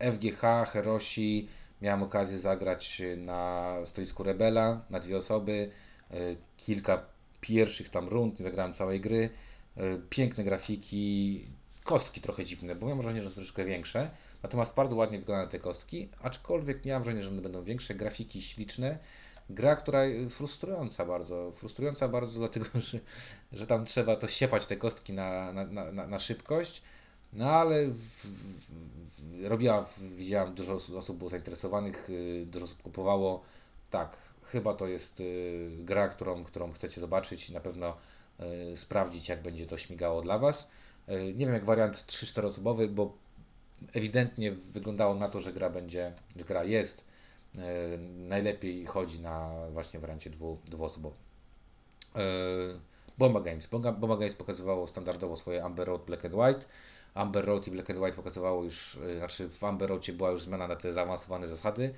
E, 0.00 0.12
FGH, 0.12 0.70
Herosi. 0.72 1.48
Miałem 1.82 2.02
okazję 2.02 2.38
zagrać 2.38 3.02
na 3.16 3.72
stoisku 3.84 4.22
Rebela 4.22 4.80
na 4.90 5.00
dwie 5.00 5.16
osoby. 5.16 5.70
E, 6.10 6.16
kilka 6.56 7.02
pierwszych 7.40 7.88
tam 7.88 8.08
rund, 8.08 8.38
nie 8.38 8.44
zagrałem 8.44 8.74
całej 8.74 9.00
gry. 9.00 9.30
Piękne 10.10 10.44
grafiki, 10.44 11.44
kostki 11.84 12.20
trochę 12.20 12.44
dziwne, 12.44 12.74
bo 12.74 12.86
miałem 12.86 13.00
wrażenie, 13.00 13.22
że 13.22 13.28
są 13.28 13.34
troszeczkę 13.34 13.64
większe. 13.64 14.10
Natomiast 14.42 14.74
bardzo 14.74 14.96
ładnie 14.96 15.18
wyglądają 15.18 15.48
te 15.48 15.58
kostki, 15.58 16.08
aczkolwiek 16.22 16.84
miałem 16.84 17.02
wrażenie, 17.02 17.24
że 17.24 17.30
one 17.30 17.42
będą 17.42 17.62
większe. 17.62 17.94
Grafiki 17.94 18.42
śliczne. 18.42 18.98
Gra, 19.50 19.76
która 19.76 20.00
frustrująca 20.30 21.04
bardzo, 21.04 21.52
frustrująca 21.52 22.08
bardzo 22.08 22.38
dlatego, 22.40 22.66
że, 22.74 23.00
że 23.52 23.66
tam 23.66 23.84
trzeba 23.84 24.16
to 24.16 24.28
siepać 24.28 24.66
te 24.66 24.76
kostki 24.76 25.12
na, 25.12 25.52
na, 25.52 25.64
na, 25.64 26.06
na 26.06 26.18
szybkość, 26.18 26.82
no 27.32 27.50
ale 27.50 27.88
w, 27.88 27.96
w, 27.96 29.44
robiła, 29.44 29.84
widziałem 30.16 30.54
dużo 30.54 30.74
osób 30.74 31.18
było 31.18 31.30
zainteresowanych, 31.30 32.10
y, 32.10 32.46
dużo 32.46 32.64
osób 32.64 32.82
kupowało, 32.82 33.42
tak, 33.90 34.16
chyba 34.42 34.74
to 34.74 34.86
jest 34.86 35.20
y, 35.20 35.70
gra, 35.78 36.08
którą, 36.08 36.44
którą 36.44 36.72
chcecie 36.72 37.00
zobaczyć 37.00 37.50
na 37.50 37.60
pewno 37.60 37.96
sprawdzić, 38.74 39.28
jak 39.28 39.42
będzie 39.42 39.66
to 39.66 39.76
śmigało 39.76 40.20
dla 40.20 40.38
Was. 40.38 40.70
Nie 41.08 41.46
wiem, 41.46 41.54
jak 41.54 41.64
wariant 41.64 41.96
3-4 41.96 42.46
osobowy, 42.46 42.88
bo 42.88 43.18
ewidentnie 43.92 44.52
wyglądało 44.52 45.14
na 45.14 45.28
to, 45.28 45.40
że 45.40 45.52
gra 45.52 45.70
będzie, 45.70 46.12
że 46.36 46.44
gra 46.44 46.64
jest 46.64 47.04
najlepiej 48.18 48.86
chodzi 48.86 49.20
na 49.20 49.54
właśnie 49.70 50.00
wariancie 50.00 50.30
dwu, 50.30 50.58
dwuosobowym. 50.64 51.18
Bomba 53.18 53.40
Games. 53.40 53.66
Bomba 53.66 54.16
Games 54.16 54.34
pokazywało 54.34 54.86
standardowo 54.86 55.36
swoje 55.36 55.64
Amber 55.64 55.88
Road 55.88 56.04
Black 56.04 56.24
and 56.24 56.34
White. 56.34 56.66
Amber 57.14 57.44
Road 57.44 57.68
i 57.68 57.70
Black 57.70 57.90
and 57.90 57.98
White 57.98 58.16
pokazywało 58.16 58.64
już, 58.64 58.98
znaczy 59.16 59.48
w 59.48 59.64
Amber 59.64 59.88
Roadzie 59.88 60.12
była 60.12 60.30
już 60.30 60.42
zmiana 60.42 60.68
na 60.68 60.76
te 60.76 60.92
zaawansowane 60.92 61.48
zasady. 61.48 61.94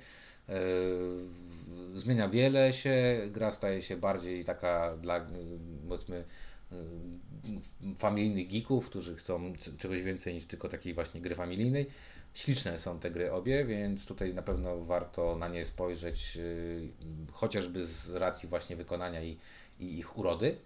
Zmienia 1.93 2.29
wiele 2.29 2.73
się, 2.73 3.21
gra 3.31 3.51
staje 3.51 3.81
się 3.81 3.97
bardziej 3.97 4.43
taka 4.43 4.97
dla 4.97 5.27
powiedzmy 5.87 6.23
familijnych 7.97 8.47
geeków, 8.47 8.89
którzy 8.89 9.15
chcą 9.15 9.53
czegoś 9.77 10.01
więcej 10.01 10.33
niż 10.33 10.45
tylko 10.45 10.69
takiej 10.69 10.93
właśnie 10.93 11.21
gry 11.21 11.35
familijnej. 11.35 11.85
Śliczne 12.33 12.77
są 12.77 12.99
te 12.99 13.11
gry 13.11 13.31
obie, 13.31 13.65
więc 13.65 14.05
tutaj 14.05 14.33
na 14.33 14.41
pewno 14.41 14.83
warto 14.83 15.35
na 15.35 15.47
nie 15.47 15.65
spojrzeć, 15.65 16.37
chociażby 17.31 17.85
z 17.85 18.09
racji 18.09 18.49
właśnie 18.49 18.75
wykonania 18.75 19.23
i, 19.23 19.37
i 19.79 19.99
ich 19.99 20.17
urody. 20.17 20.57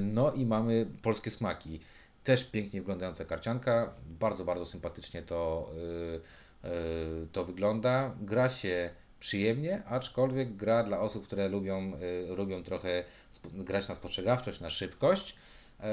No 0.00 0.32
i 0.32 0.46
mamy 0.46 0.86
polskie 1.02 1.30
smaki. 1.30 1.80
Też 2.24 2.44
pięknie 2.44 2.80
wyglądająca 2.80 3.24
karcianka, 3.24 3.94
bardzo, 4.06 4.44
bardzo 4.44 4.66
sympatycznie 4.66 5.22
to, 5.22 5.70
to 7.32 7.44
wygląda. 7.44 8.14
Gra 8.20 8.48
się 8.48 8.90
przyjemnie, 9.20 9.82
aczkolwiek 9.84 10.56
gra 10.56 10.82
dla 10.82 11.00
osób, 11.00 11.26
które 11.26 11.48
lubią, 11.48 11.92
y, 12.30 12.36
lubią 12.36 12.62
trochę 12.62 13.04
grać 13.44 13.88
na 13.88 13.94
spostrzegawczość, 13.94 14.60
na 14.60 14.70
szybkość. 14.70 15.36
Y, 15.80 15.84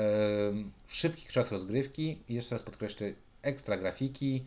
szybki 0.88 1.28
czas 1.28 1.52
rozgrywki 1.52 2.20
jeszcze 2.30 2.56
raz 2.56 2.64
podkreślę, 2.64 3.14
ekstra 3.42 3.78
grafiki. 3.78 4.46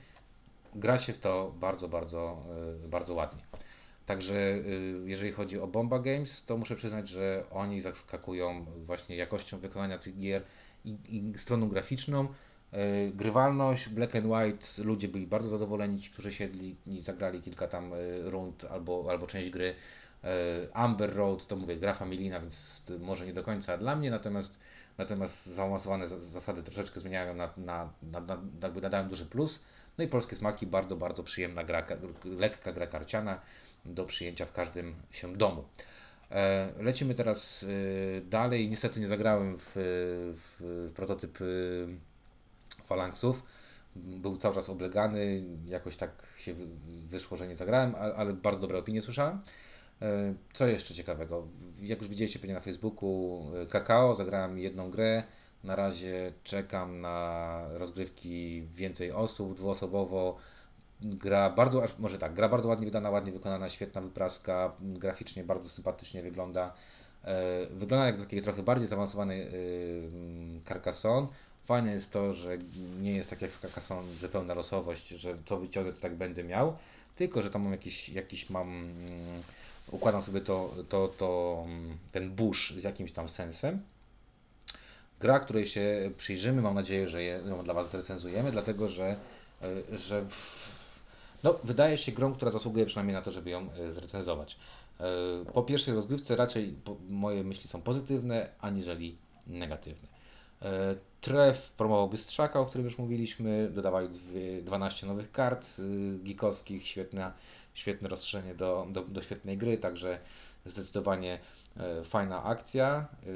Gra 0.75 0.99
się 0.99 1.13
w 1.13 1.19
to 1.19 1.55
bardzo, 1.61 1.89
bardzo, 1.89 2.43
y, 2.85 2.89
bardzo 2.89 3.15
ładnie. 3.15 3.43
Także 4.07 4.59
jeżeli 5.05 5.33
chodzi 5.33 5.59
o 5.59 5.67
Bomba 5.67 5.99
Games, 5.99 6.45
to 6.45 6.57
muszę 6.57 6.75
przyznać, 6.75 7.09
że 7.09 7.45
oni 7.51 7.81
zaskakują 7.81 8.67
właśnie 8.77 9.17
jakością 9.17 9.59
wykonania 9.59 9.99
tych 9.99 10.19
gier 10.19 10.43
i, 10.85 10.97
i 11.09 11.39
stroną 11.39 11.69
graficzną. 11.69 12.29
E, 12.73 13.11
grywalność, 13.13 13.89
Black 13.89 14.17
and 14.17 14.27
White, 14.27 14.67
ludzie 14.85 15.09
byli 15.09 15.27
bardzo 15.27 15.49
zadowoleni, 15.49 16.01
ci, 16.01 16.11
którzy 16.11 16.33
siedli 16.33 16.77
i 16.87 17.01
zagrali 17.01 17.41
kilka 17.41 17.69
tam 17.69 17.93
e, 17.93 17.97
rund 18.31 18.65
albo, 18.65 19.07
albo 19.11 19.27
część 19.27 19.51
gry. 19.51 19.75
E, 20.25 20.29
Amber 20.73 21.15
Road 21.15 21.47
to 21.47 21.57
mówię, 21.57 21.77
gra 21.77 21.95
familijna, 21.95 22.41
więc 22.41 22.85
może 23.01 23.27
nie 23.27 23.33
do 23.33 23.43
końca 23.43 23.79
dla 23.79 23.97
mnie, 23.97 24.11
natomiast, 24.11 24.59
natomiast 24.99 25.47
zaawansowane 25.47 26.09
zasady 26.09 26.63
troszeczkę 26.63 27.01
zmieniają, 27.01 27.35
na, 27.35 27.53
na, 27.57 27.93
na, 28.03 28.21
na, 28.21 28.43
jakby 28.63 28.81
nadają 28.81 29.09
duży 29.09 29.27
plus. 29.27 29.61
No 29.99 30.05
i 30.05 30.09
polskie 30.09 30.37
smaki, 30.37 30.67
bardzo, 30.67 30.97
bardzo 30.97 31.23
przyjemna 31.23 31.65
gra, 31.65 31.87
lekka 32.25 32.73
gra 32.73 32.87
karciana 32.87 33.41
do 33.85 34.05
przyjęcia 34.05 34.47
w 34.47 34.53
każdym 34.53 34.95
się 35.11 35.37
domu. 35.37 35.65
Lecimy 36.81 37.15
teraz 37.15 37.67
dalej. 38.25 38.69
Niestety 38.69 39.01
nie 39.01 39.09
zagrałem 39.09 39.59
w, 39.59 39.73
w 40.35 40.93
prototyp 40.95 41.39
falanksów. 42.89 43.43
Był 43.97 44.37
cały 44.37 44.55
czas 44.55 44.71
oblegany, 44.71 45.45
jakoś 45.67 45.97
tak 45.97 46.27
się 46.39 46.55
wyszło, 46.89 47.37
że 47.37 47.49
nie 47.49 47.55
zagrałem, 47.55 47.95
ale 47.95 48.33
bardzo 48.33 48.61
dobre 48.61 48.79
opinie 48.79 49.01
słyszałem. 49.01 49.41
E, 50.03 50.35
co 50.53 50.67
jeszcze 50.67 50.95
ciekawego? 50.95 51.47
Jak 51.83 51.99
już 51.99 52.09
widzieliście 52.09 52.39
pewnie 52.39 52.55
na 52.55 52.61
Facebooku, 52.61 53.43
e, 53.63 53.67
Kakao, 53.67 54.15
zagrałem 54.15 54.59
jedną 54.59 54.91
grę. 54.91 55.23
Na 55.65 55.77
razie 55.77 56.33
czekam 56.45 57.01
na 57.01 57.65
rozgrywki 57.71 58.63
więcej 58.63 59.13
osób, 59.13 59.55
dwuosobowo. 59.55 60.37
Gra 61.01 61.51
bardzo, 61.51 61.83
może 61.99 62.19
tak, 62.19 62.35
gra 62.35 62.49
bardzo 62.49 62.69
ładnie 62.69 62.87
wydana, 62.87 63.11
ładnie 63.11 63.33
wykonana, 63.33 63.69
świetna 63.69 64.01
wypraska, 64.01 64.73
graficznie 64.81 65.45
bardzo 65.45 65.69
sympatycznie 65.69 66.23
wygląda. 66.23 66.75
E, 67.25 67.67
wygląda 67.67 68.07
jak 68.07 68.21
taki 68.21 68.41
trochę 68.41 68.63
bardziej 68.63 68.89
zaawansowany 68.89 69.51
Carcassonne, 70.65 71.29
Fajne 71.69 71.93
jest 71.93 72.13
to, 72.13 72.33
że 72.33 72.59
nie 73.01 73.13
jest 73.13 73.31
tak 73.31 73.43
jak 73.43 73.51
w 73.51 73.61
Carcassonne, 73.61 74.19
że 74.19 74.29
pełna 74.29 74.55
losowość, 74.55 75.09
że 75.09 75.39
co 75.45 75.57
wyciągnę, 75.59 75.93
to 75.93 76.01
tak 76.01 76.17
będę 76.17 76.45
miał, 76.45 76.77
tylko 77.17 77.43
że 77.43 77.51
tam 77.51 77.63
mam 77.63 77.73
jakiś, 77.73 78.09
jakiś 78.09 78.51
mam, 78.51 78.69
um, 78.69 78.95
układam 79.91 80.23
sobie 80.23 80.41
to, 80.41 80.75
to, 80.89 81.09
to, 81.09 81.65
ten 82.13 82.31
busz 82.31 82.75
z 82.77 82.83
jakimś 82.83 83.13
tam 83.13 83.29
sensem. 83.29 83.83
Gra, 85.21 85.41
której 85.41 85.67
się 85.67 86.11
przyjrzymy, 86.17 86.63
mam 86.63 86.75
nadzieję, 86.75 87.09
że 87.09 87.23
ją 87.25 87.65
dla 87.65 87.75
Was 87.75 87.91
zrecenzujemy, 87.91 88.51
dlatego 88.51 88.89
że, 88.89 89.17
e, 89.63 89.97
że 89.97 90.23
w, 90.25 91.01
no, 91.45 91.59
wydaje 91.65 91.99
się 91.99 92.13
grą, 92.13 92.35
która 92.35 92.51
zasługuje 92.51 92.87
przynajmniej 92.87 93.15
na 93.15 93.23
to, 93.23 93.31
żeby 93.31 93.51
ją 93.51 93.73
e, 93.73 93.91
zrecenzować. 93.91 94.57
E, 95.01 95.05
po 95.53 95.63
pierwszej 95.63 95.95
rozgrywce 95.95 96.37
raczej 96.37 96.75
moje 97.09 97.45
myśli 97.45 97.69
są 97.69 97.83
pozytywne, 97.83 98.51
aniżeli 98.61 99.17
negatywne. 99.47 100.18
E, 100.63 100.95
Tref 101.21 101.73
promował 101.73 102.09
Bystrzaka, 102.09 102.61
o 102.61 102.67
którym 102.67 102.85
już 102.85 102.99
mówiliśmy, 102.99 103.71
dodawali 103.71 104.09
12 104.63 105.07
nowych 105.07 105.33
kart 105.33 105.69
geekowskich, 106.19 106.87
świetne, 106.87 107.33
świetne 107.75 108.09
rozszerzenie 108.09 108.55
do, 108.55 108.87
do, 108.91 109.03
do 109.03 109.23
świetnej 109.23 109.59
gry, 109.59 109.79
także 109.79 110.19
zdecydowanie 110.65 111.39
e, 111.77 112.05
fajna 112.05 112.45
akcja. 112.45 113.07
E, 113.23 113.27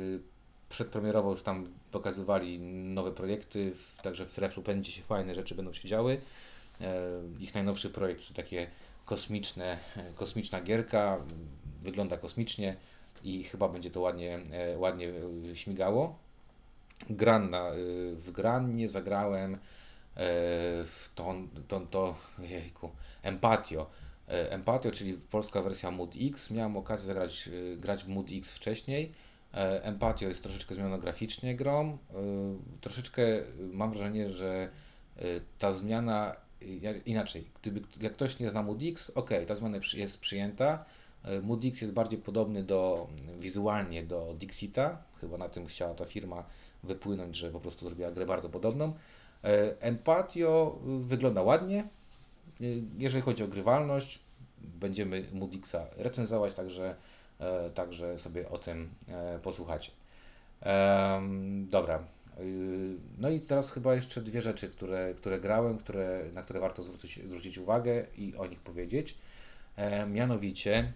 przedpremierowo 0.68 1.30
już 1.30 1.42
tam 1.42 1.66
pokazywali 1.90 2.58
nowe 2.60 3.12
projekty, 3.12 3.72
także 4.02 4.26
w 4.26 4.34
Treflu 4.34 4.62
będzie 4.62 4.92
się 4.92 5.02
fajne 5.02 5.34
rzeczy 5.34 5.54
będą 5.54 5.72
się 5.72 5.88
działy. 5.88 6.20
Ich 7.40 7.54
najnowszy 7.54 7.90
projekt 7.90 8.28
to 8.28 8.34
takie 8.34 8.66
kosmiczne, 9.04 9.78
kosmiczna 10.16 10.60
gierka, 10.60 11.18
wygląda 11.82 12.16
kosmicznie 12.16 12.76
i 13.24 13.44
chyba 13.44 13.68
będzie 13.68 13.90
to 13.90 14.00
ładnie, 14.00 14.40
ładnie 14.76 15.12
śmigało. 15.54 16.18
Gran 17.10 17.50
na, 17.50 17.74
y, 17.74 18.16
w 18.16 18.30
Grannie 18.30 18.88
zagrałem 18.88 19.54
y, 19.54 19.58
w 20.84 21.10
to, 21.14 21.34
to, 21.68 21.80
to 21.80 22.16
jejku, 22.38 22.90
Empatio. 23.22 23.90
Y, 24.28 24.50
Empatio, 24.50 24.90
czyli 24.90 25.14
polska 25.30 25.62
wersja 25.62 25.90
Mood 25.90 26.14
X. 26.20 26.50
Miałem 26.50 26.76
okazję 26.76 27.06
zagrać 27.06 27.48
grać 27.76 28.04
w 28.04 28.08
Mood 28.08 28.26
X 28.32 28.50
wcześniej. 28.50 29.12
Empatio 29.82 30.28
jest 30.28 30.42
troszeczkę 30.42 30.74
zmieniona 30.74 30.98
graficznie 30.98 31.56
grą. 31.56 31.98
Troszeczkę 32.80 33.22
mam 33.72 33.90
wrażenie, 33.90 34.30
że 34.30 34.68
ta 35.58 35.72
zmiana 35.72 36.36
inaczej. 37.06 37.44
Gdyby 37.62 37.80
jak 38.00 38.12
ktoś 38.12 38.38
nie 38.38 38.50
zna 38.50 38.62
Mood 38.62 38.78
X, 38.82 39.10
ok, 39.14 39.30
ta 39.46 39.54
zmiana 39.54 39.78
jest 39.94 40.20
przyjęta. 40.20 40.84
Mood 41.42 41.64
X 41.64 41.80
jest 41.80 41.92
bardziej 41.92 42.18
podobny 42.18 42.64
do 42.64 43.08
wizualnie 43.40 44.02
do 44.02 44.34
Dixita. 44.38 45.02
Chyba 45.20 45.38
na 45.38 45.48
tym 45.48 45.66
chciała 45.66 45.94
ta 45.94 46.04
firma 46.04 46.44
wypłynąć, 46.82 47.36
że 47.36 47.50
po 47.50 47.60
prostu 47.60 47.86
zrobiła 47.86 48.10
grę 48.10 48.26
bardzo 48.26 48.48
podobną. 48.48 48.92
E, 49.44 49.80
Empatio 49.80 50.78
wygląda 50.84 51.42
ładnie. 51.42 51.80
E, 51.80 52.64
jeżeli 52.98 53.22
chodzi 53.22 53.44
o 53.44 53.48
grywalność, 53.48 54.18
będziemy 54.58 55.24
Moodyxa 55.32 55.76
recenzować, 55.96 56.54
także, 56.54 56.96
e, 57.38 57.70
także 57.70 58.18
sobie 58.18 58.48
o 58.48 58.58
tym 58.58 58.90
posłuchacie. 59.42 59.92
Dobra. 61.70 62.04
No 63.18 63.30
i 63.30 63.40
teraz 63.40 63.72
chyba 63.72 63.94
jeszcze 63.94 64.22
dwie 64.22 64.42
rzeczy, 64.42 64.68
które, 64.68 65.14
które 65.14 65.40
grałem, 65.40 65.78
które, 65.78 66.24
na 66.32 66.42
które 66.42 66.60
warto 66.60 66.82
zwrócić, 66.82 67.24
zwrócić 67.24 67.58
uwagę 67.58 68.06
i 68.18 68.36
o 68.36 68.46
nich 68.46 68.60
powiedzieć. 68.60 69.18
Mianowicie, 70.08 70.92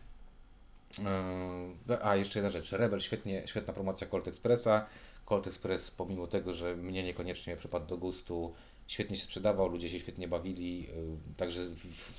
a 2.03 2.17
jeszcze 2.17 2.39
jedna 2.39 2.51
rzecz, 2.51 2.73
Rebel, 2.73 3.01
świetnie, 3.01 3.43
świetna 3.47 3.73
promocja 3.73 4.07
Colt 4.07 4.29
Expressa. 4.29 4.87
Colt 5.25 5.47
Express, 5.47 5.91
pomimo 5.91 6.27
tego, 6.27 6.53
że 6.53 6.77
mnie 6.77 7.03
niekoniecznie 7.03 7.57
przypadł 7.57 7.87
do 7.87 7.99
gustu, 7.99 8.55
świetnie 8.87 9.17
się 9.17 9.25
sprzedawał, 9.25 9.69
ludzie 9.69 9.91
się 9.91 10.01
świetnie 10.01 10.29
bawili, 10.29 10.89
y, 10.91 11.37
także 11.37 11.63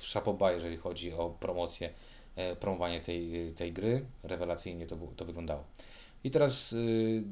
szapoba, 0.00 0.52
jeżeli 0.52 0.76
chodzi 0.76 1.12
o 1.12 1.30
promocję, 1.30 1.90
e, 2.36 2.56
promowanie 2.56 3.00
tej, 3.00 3.52
tej 3.54 3.72
gry, 3.72 4.04
rewelacyjnie 4.22 4.86
to, 4.86 4.96
to 5.16 5.24
wyglądało. 5.24 5.64
I 6.24 6.30
teraz 6.30 6.72
yy, 6.72 7.22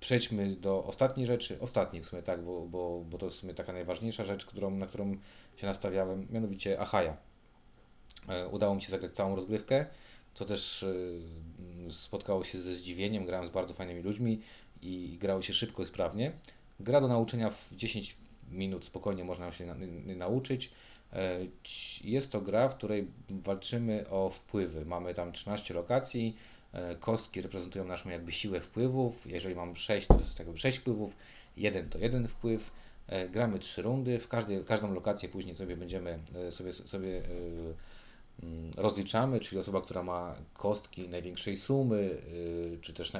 przejdźmy 0.00 0.56
do 0.56 0.84
ostatniej 0.84 1.26
rzeczy, 1.26 1.60
ostatniej 1.60 2.02
w 2.02 2.06
sumie 2.06 2.22
tak, 2.22 2.44
bo, 2.44 2.66
bo, 2.66 3.04
bo 3.10 3.18
to 3.18 3.26
jest 3.26 3.38
w 3.38 3.40
sumie 3.40 3.54
taka 3.54 3.72
najważniejsza 3.72 4.24
rzecz, 4.24 4.46
którą, 4.46 4.70
na 4.70 4.86
którą 4.86 5.16
się 5.56 5.66
nastawiałem, 5.66 6.26
mianowicie 6.30 6.80
Ahaja. 6.80 7.16
E, 8.28 8.48
udało 8.48 8.74
mi 8.74 8.82
się 8.82 8.90
zagrać 8.90 9.14
całą 9.14 9.36
rozgrywkę 9.36 9.86
co 10.34 10.44
też 10.44 10.82
y, 10.82 11.20
spotkało 11.90 12.44
się 12.44 12.60
ze 12.60 12.74
zdziwieniem. 12.74 13.26
Grałem 13.26 13.46
z 13.46 13.50
bardzo 13.50 13.74
fajnymi 13.74 14.02
ludźmi 14.02 14.40
i 14.82 15.18
grało 15.20 15.42
się 15.42 15.54
szybko 15.54 15.82
i 15.82 15.86
sprawnie. 15.86 16.32
Gra 16.80 17.00
do 17.00 17.08
nauczenia 17.08 17.50
w 17.50 17.76
10 17.76 18.16
minut 18.50 18.84
spokojnie 18.84 19.24
można 19.24 19.52
się 19.52 19.74
nauczyć. 20.16 20.70
E, 21.12 21.38
jest 22.04 22.32
to 22.32 22.40
gra, 22.40 22.68
w 22.68 22.76
której 22.76 23.08
walczymy 23.30 24.08
o 24.10 24.30
wpływy. 24.30 24.84
Mamy 24.84 25.14
tam 25.14 25.32
13 25.32 25.74
lokacji, 25.74 26.36
E, 26.72 26.96
kostki 26.96 27.40
reprezentują 27.40 27.84
naszą 27.84 28.10
jakby 28.10 28.32
siłę 28.32 28.60
wpływów. 28.60 29.26
Jeżeli 29.30 29.54
mam 29.54 29.76
6, 29.76 30.06
to 30.06 30.20
jest 30.20 30.38
jakby 30.38 30.58
6 30.58 30.78
wpływów, 30.78 31.16
1 31.56 31.88
to 31.88 31.98
jeden 31.98 32.28
wpływ. 32.28 32.70
E, 33.06 33.28
gramy 33.28 33.58
3 33.58 33.82
rundy, 33.82 34.18
w 34.18 34.28
każdej, 34.28 34.64
każdą 34.64 34.94
lokację 34.94 35.28
później 35.28 35.56
sobie 35.56 35.76
będziemy 35.76 36.18
sobie, 36.50 36.72
sobie 36.72 37.22
rozliczamy, 38.76 39.40
czyli 39.40 39.58
osoba, 39.58 39.80
która 39.80 40.02
ma 40.02 40.34
kostki 40.54 41.08
największej 41.08 41.56
sumy, 41.56 42.16
czy 42.80 42.92
też 42.92 43.12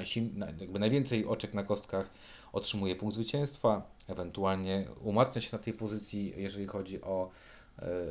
jakby 0.59 0.79
najwięcej 0.79 1.25
oczek 1.25 1.53
na 1.53 1.63
kostkach 1.63 2.09
otrzymuje 2.53 2.95
punkt 2.95 3.15
zwycięstwa, 3.15 3.91
ewentualnie 4.07 4.85
umacnia 5.01 5.41
się 5.41 5.49
na 5.57 5.63
tej 5.63 5.73
pozycji, 5.73 6.33
jeżeli 6.37 6.67
chodzi 6.67 7.01
o, 7.01 7.29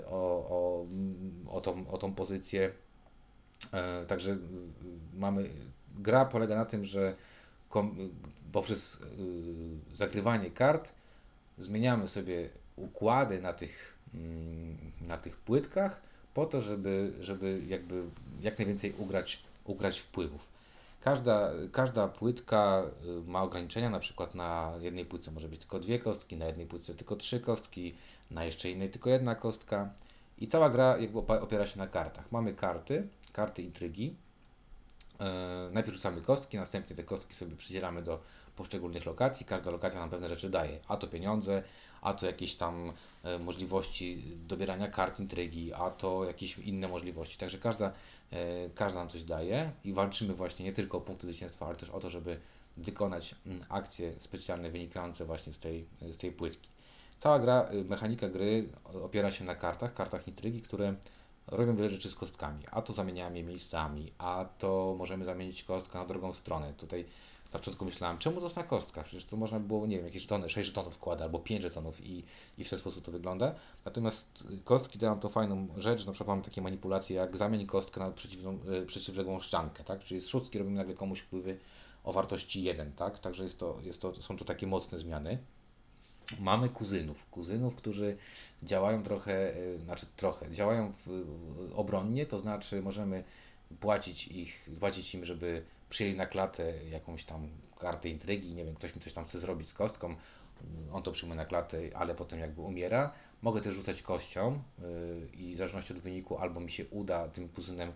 o, 0.06 0.48
o, 0.48 0.86
o, 1.50 1.60
tą, 1.60 1.88
o 1.88 1.98
tą 1.98 2.14
pozycję. 2.14 2.72
E, 3.72 4.06
także 4.06 4.38
mamy, 5.14 5.48
gra 5.98 6.24
polega 6.24 6.56
na 6.56 6.64
tym, 6.64 6.84
że 6.84 7.14
poprzez 8.52 9.00
y, 9.00 9.96
zagrywanie 9.96 10.50
kart 10.50 10.92
zmieniamy 11.58 12.08
sobie 12.08 12.48
układy 12.76 13.40
na 13.40 13.52
tych, 13.52 13.98
mm, 14.14 14.76
na 15.08 15.16
tych 15.16 15.36
płytkach 15.36 16.02
po 16.34 16.46
to, 16.46 16.60
żeby, 16.60 17.12
żeby 17.20 17.60
jakby 17.66 18.02
jak 18.40 18.58
najwięcej 18.58 18.94
ugrać, 18.98 19.42
ugrać 19.64 19.98
wpływów. 19.98 20.48
Każda, 21.00 21.50
każda 21.72 22.08
płytka 22.08 22.82
y, 23.26 23.30
ma 23.30 23.42
ograniczenia, 23.42 23.90
na 23.90 23.98
przykład 23.98 24.34
na 24.34 24.72
jednej 24.80 25.04
płytce 25.04 25.30
może 25.30 25.48
być 25.48 25.60
tylko 25.60 25.80
dwie 25.80 25.98
kostki, 25.98 26.36
na 26.36 26.46
jednej 26.46 26.66
płytce 26.66 26.94
tylko 26.94 27.16
trzy 27.16 27.40
kostki, 27.40 27.94
na 28.30 28.44
jeszcze 28.44 28.70
innej 28.70 28.90
tylko 28.90 29.10
jedna 29.10 29.34
kostka. 29.34 29.90
I 30.38 30.46
cała 30.46 30.70
gra 30.70 30.96
jakby 30.98 31.18
opiera 31.18 31.66
się 31.66 31.78
na 31.78 31.86
kartach. 31.86 32.32
Mamy 32.32 32.54
karty, 32.54 33.08
karty 33.32 33.62
intrygi. 33.62 34.16
E, 35.20 35.70
najpierw 35.72 35.96
rzucamy 35.96 36.20
kostki, 36.20 36.56
następnie 36.56 36.96
te 36.96 37.04
kostki 37.04 37.34
sobie 37.34 37.56
przydzielamy 37.56 38.02
do 38.02 38.20
poszczególnych 38.56 39.06
lokacji. 39.06 39.46
Każda 39.46 39.70
lokacja 39.70 40.00
nam 40.00 40.10
pewne 40.10 40.28
rzeczy 40.28 40.50
daje. 40.50 40.78
A 40.88 40.96
to 40.96 41.06
pieniądze, 41.06 41.62
a 42.02 42.14
to 42.14 42.26
jakieś 42.26 42.54
tam 42.54 42.92
e, 43.22 43.38
możliwości 43.38 44.22
dobierania 44.48 44.88
kart 44.88 45.20
intrygi, 45.20 45.72
a 45.72 45.90
to 45.90 46.24
jakieś 46.24 46.58
inne 46.58 46.88
możliwości. 46.88 47.38
Także 47.38 47.58
każda, 47.58 47.92
e, 48.30 48.70
każda 48.74 49.00
nam 49.00 49.08
coś 49.08 49.22
daje 49.22 49.72
i 49.84 49.92
walczymy 49.92 50.34
właśnie 50.34 50.64
nie 50.64 50.72
tylko 50.72 50.98
o 50.98 51.00
punkty 51.00 51.26
zwycięstwa, 51.26 51.66
ale 51.66 51.76
też 51.76 51.90
o 51.90 52.00
to, 52.00 52.10
żeby 52.10 52.40
wykonać 52.76 53.34
mm, 53.46 53.64
akcje 53.68 54.12
specjalne 54.18 54.70
wynikające 54.70 55.24
właśnie 55.24 55.52
z 55.52 55.58
tej, 55.58 55.86
z 56.00 56.16
tej 56.16 56.32
płytki. 56.32 56.68
Cała 57.18 57.38
gra, 57.38 57.68
mechanika 57.88 58.28
gry 58.28 58.68
opiera 58.84 59.30
się 59.30 59.44
na 59.44 59.54
kartach, 59.54 59.94
kartach 59.94 60.28
intrygi, 60.28 60.62
które 60.62 60.94
robią 61.46 61.76
wiele 61.76 61.88
rzeczy 61.88 62.10
z 62.10 62.14
kostkami. 62.14 62.64
A 62.70 62.82
to 62.82 62.92
zamieniamy 62.92 63.36
je 63.36 63.44
miejscami, 63.44 64.12
a 64.18 64.44
to 64.58 64.94
możemy 64.98 65.24
zamienić 65.24 65.64
kostkę 65.64 65.98
na 65.98 66.04
drugą 66.04 66.34
stronę. 66.34 66.74
Tutaj 66.74 67.04
na 67.52 67.58
początku 67.58 67.84
myślałem, 67.84 68.18
czemu 68.18 68.40
na 68.56 68.62
kostkach? 68.62 69.04
Przecież 69.04 69.24
to 69.24 69.36
można 69.36 69.60
było, 69.60 69.86
nie 69.86 69.96
wiem, 69.96 70.06
jakieś 70.06 70.22
żetony, 70.22 70.48
6 70.48 70.68
żetonów 70.68 70.94
wkłada 70.94 71.24
albo 71.24 71.38
5 71.38 71.62
żetonów 71.62 72.06
i, 72.06 72.24
i 72.58 72.64
w 72.64 72.70
ten 72.70 72.78
sposób 72.78 73.04
to 73.04 73.12
wygląda. 73.12 73.54
Natomiast 73.84 74.48
kostki 74.64 74.98
dają 74.98 75.20
to 75.20 75.28
fajną 75.28 75.68
rzecz, 75.76 76.00
że 76.00 76.06
na 76.06 76.12
przykład 76.12 76.28
mamy 76.28 76.42
takie 76.42 76.62
manipulacje 76.62 77.16
jak 77.16 77.36
zamień 77.36 77.66
kostkę 77.66 78.00
na 78.00 78.10
przeciwną, 78.10 78.58
e, 78.82 78.86
przeciwległą 78.86 79.40
ściankę, 79.40 79.84
tak? 79.84 80.00
Czyli 80.00 80.20
z 80.20 80.28
szóstki 80.28 80.58
robimy 80.58 80.76
nagle 80.76 80.94
komuś 80.94 81.20
wpływy 81.20 81.58
o 82.04 82.12
wartości 82.12 82.62
1, 82.62 82.92
tak? 82.92 83.18
Także 83.18 83.44
jest 83.44 83.58
to, 83.58 83.78
jest 83.82 84.00
to, 84.00 84.22
są 84.22 84.36
to 84.36 84.44
takie 84.44 84.66
mocne 84.66 84.98
zmiany. 84.98 85.38
Mamy 86.40 86.68
kuzynów, 86.68 87.26
kuzynów, 87.30 87.76
którzy 87.76 88.16
działają 88.62 89.02
trochę, 89.02 89.54
e, 89.56 89.78
znaczy 89.78 90.06
trochę, 90.16 90.50
działają 90.50 90.92
w, 90.92 91.06
w 91.06 91.72
obronnie, 91.74 92.26
to 92.26 92.38
znaczy 92.38 92.82
możemy 92.82 93.24
płacić 93.80 94.28
ich, 94.28 94.70
płacić 94.80 95.14
im, 95.14 95.24
żeby 95.24 95.64
przyjęli 95.92 96.16
na 96.16 96.26
klatę 96.26 96.72
jakąś 96.90 97.24
tam 97.24 97.48
kartę 97.80 98.08
intrygi, 98.08 98.54
nie 98.54 98.64
wiem, 98.64 98.74
ktoś 98.74 98.94
mi 98.94 99.02
coś 99.02 99.12
tam 99.12 99.24
chce 99.24 99.38
zrobić 99.38 99.68
z 99.68 99.74
kostką, 99.74 100.14
on 100.92 101.02
to 101.02 101.12
przyjmuje 101.12 101.36
na 101.36 101.44
klatę, 101.44 101.78
ale 101.94 102.14
potem 102.14 102.38
jakby 102.38 102.60
umiera. 102.60 103.12
Mogę 103.42 103.60
też 103.60 103.74
rzucać 103.74 104.02
kością 104.02 104.62
yy, 104.78 105.28
i 105.34 105.54
w 105.54 105.56
zależności 105.56 105.92
od 105.92 105.98
wyniku 105.98 106.38
albo 106.38 106.60
mi 106.60 106.70
się 106.70 106.84
uda 106.86 107.28
tym 107.28 107.48
kuzynem 107.48 107.92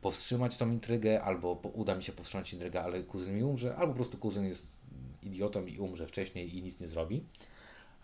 powstrzymać 0.00 0.56
tą 0.56 0.70
intrygę, 0.70 1.22
albo 1.22 1.52
uda 1.52 1.94
mi 1.94 2.02
się 2.02 2.12
powstrzymać 2.12 2.52
intrygę, 2.52 2.82
ale 2.82 3.02
kuzyn 3.02 3.36
mi 3.36 3.42
umrze, 3.42 3.76
albo 3.76 3.92
po 3.92 3.96
prostu 3.96 4.18
kuzyn 4.18 4.44
jest 4.44 4.78
idiotą 5.22 5.66
i 5.66 5.78
umrze 5.78 6.06
wcześniej 6.06 6.58
i 6.58 6.62
nic 6.62 6.80
nie 6.80 6.88
zrobi. 6.88 7.24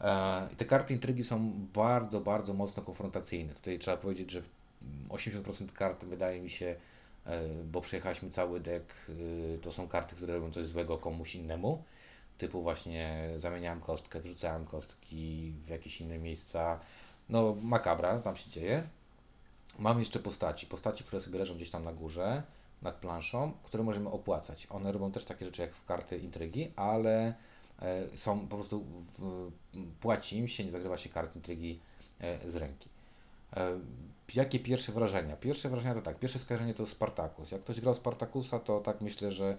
E, 0.01 0.49
te 0.57 0.65
karty 0.65 0.95
intrygi 0.95 1.25
są 1.25 1.53
bardzo, 1.75 2.21
bardzo 2.21 2.55
mocno 2.55 2.83
konfrontacyjne. 2.83 3.55
Tutaj 3.55 3.79
trzeba 3.79 3.97
powiedzieć, 3.97 4.31
że 4.31 4.43
80% 5.09 5.73
kart 5.73 6.05
wydaje 6.05 6.41
mi 6.41 6.51
się, 6.51 6.77
bo 7.65 7.81
przejechaliśmy 7.81 8.31
cały 8.31 8.61
deck, 8.61 8.95
e, 9.55 9.59
to 9.59 9.73
są 9.73 9.89
karty, 9.89 10.17
które 10.17 10.35
robią 10.35 10.51
coś 10.51 10.67
złego 10.67 10.99
komuś 10.99 11.35
innemu. 11.35 11.83
Typu 12.39 12.63
właśnie 12.63 13.31
zamieniałem 13.37 13.81
kostkę, 13.81 14.21
wrzucałem 14.21 14.67
kostki 14.67 15.53
w 15.59 15.69
jakieś 15.69 16.01
inne 16.01 16.19
miejsca. 16.19 16.81
No, 17.29 17.57
makabra, 17.63 18.21
tam 18.21 18.37
się 18.37 18.51
dzieje. 18.51 18.83
Mamy 19.79 20.01
jeszcze 20.01 20.19
postaci. 20.19 20.67
Postaci, 20.67 21.05
które 21.05 21.21
sobie 21.21 21.39
leżą 21.39 21.55
gdzieś 21.55 21.71
tam 21.71 21.85
na 21.85 21.93
górze, 21.93 22.43
nad 22.83 22.95
planszą, 22.95 23.53
które 23.63 23.83
możemy 23.83 24.11
opłacać. 24.11 24.67
One 24.71 24.93
robią 24.93 25.13
też 25.13 25.25
takie 25.25 25.45
rzeczy 25.45 25.63
jak 25.63 25.75
w 25.75 25.85
karty 25.85 26.19
intrygi, 26.19 26.73
ale 26.77 27.35
E, 27.83 28.19
są 28.19 28.41
po 28.41 28.57
prostu, 28.57 28.85
w, 29.19 29.51
płaci 30.01 30.37
im 30.37 30.49
się, 30.49 30.65
nie 30.65 30.71
zagrywa 30.71 30.99
się 30.99 31.09
kart 31.09 31.37
intrygi 31.37 31.81
e, 32.21 32.51
z 32.51 32.57
ręki. 32.57 32.89
E, 34.37 34.41
jakie 34.41 34.61
pierwsze 34.61 34.93
wrażenia? 34.93 35.37
Pierwsze 35.37 35.69
wrażenia 35.69 35.95
to 35.95 36.03
tak, 36.03 36.19
pierwsze 36.19 36.39
skojarzenie 36.39 36.75
to 36.75 36.87
Spartacus. 36.87 37.51
Jak 37.53 37.61
ktoś 37.61 37.81
grał 37.81 37.95
Spartakusa, 37.95 38.59
to 38.59 38.81
tak 38.81 39.01
myślę, 39.01 39.31
że 39.31 39.57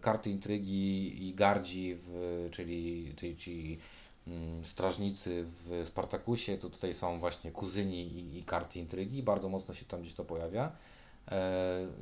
karty 0.00 0.30
intrygi 0.30 1.28
i 1.28 1.34
gardzi, 1.34 1.94
w, 1.98 2.48
czyli, 2.50 3.12
czyli 3.16 3.36
ci 3.36 3.78
mm, 4.26 4.64
strażnicy 4.64 5.44
w 5.46 5.82
Spartakusie, 5.84 6.58
to 6.58 6.70
tutaj 6.70 6.94
są 6.94 7.20
właśnie 7.20 7.52
kuzyni 7.52 8.06
i, 8.06 8.38
i 8.38 8.44
karty 8.44 8.78
intrygi, 8.78 9.22
bardzo 9.22 9.48
mocno 9.48 9.74
się 9.74 9.84
tam 9.84 10.00
gdzieś 10.00 10.14
to 10.14 10.24
pojawia. 10.24 10.72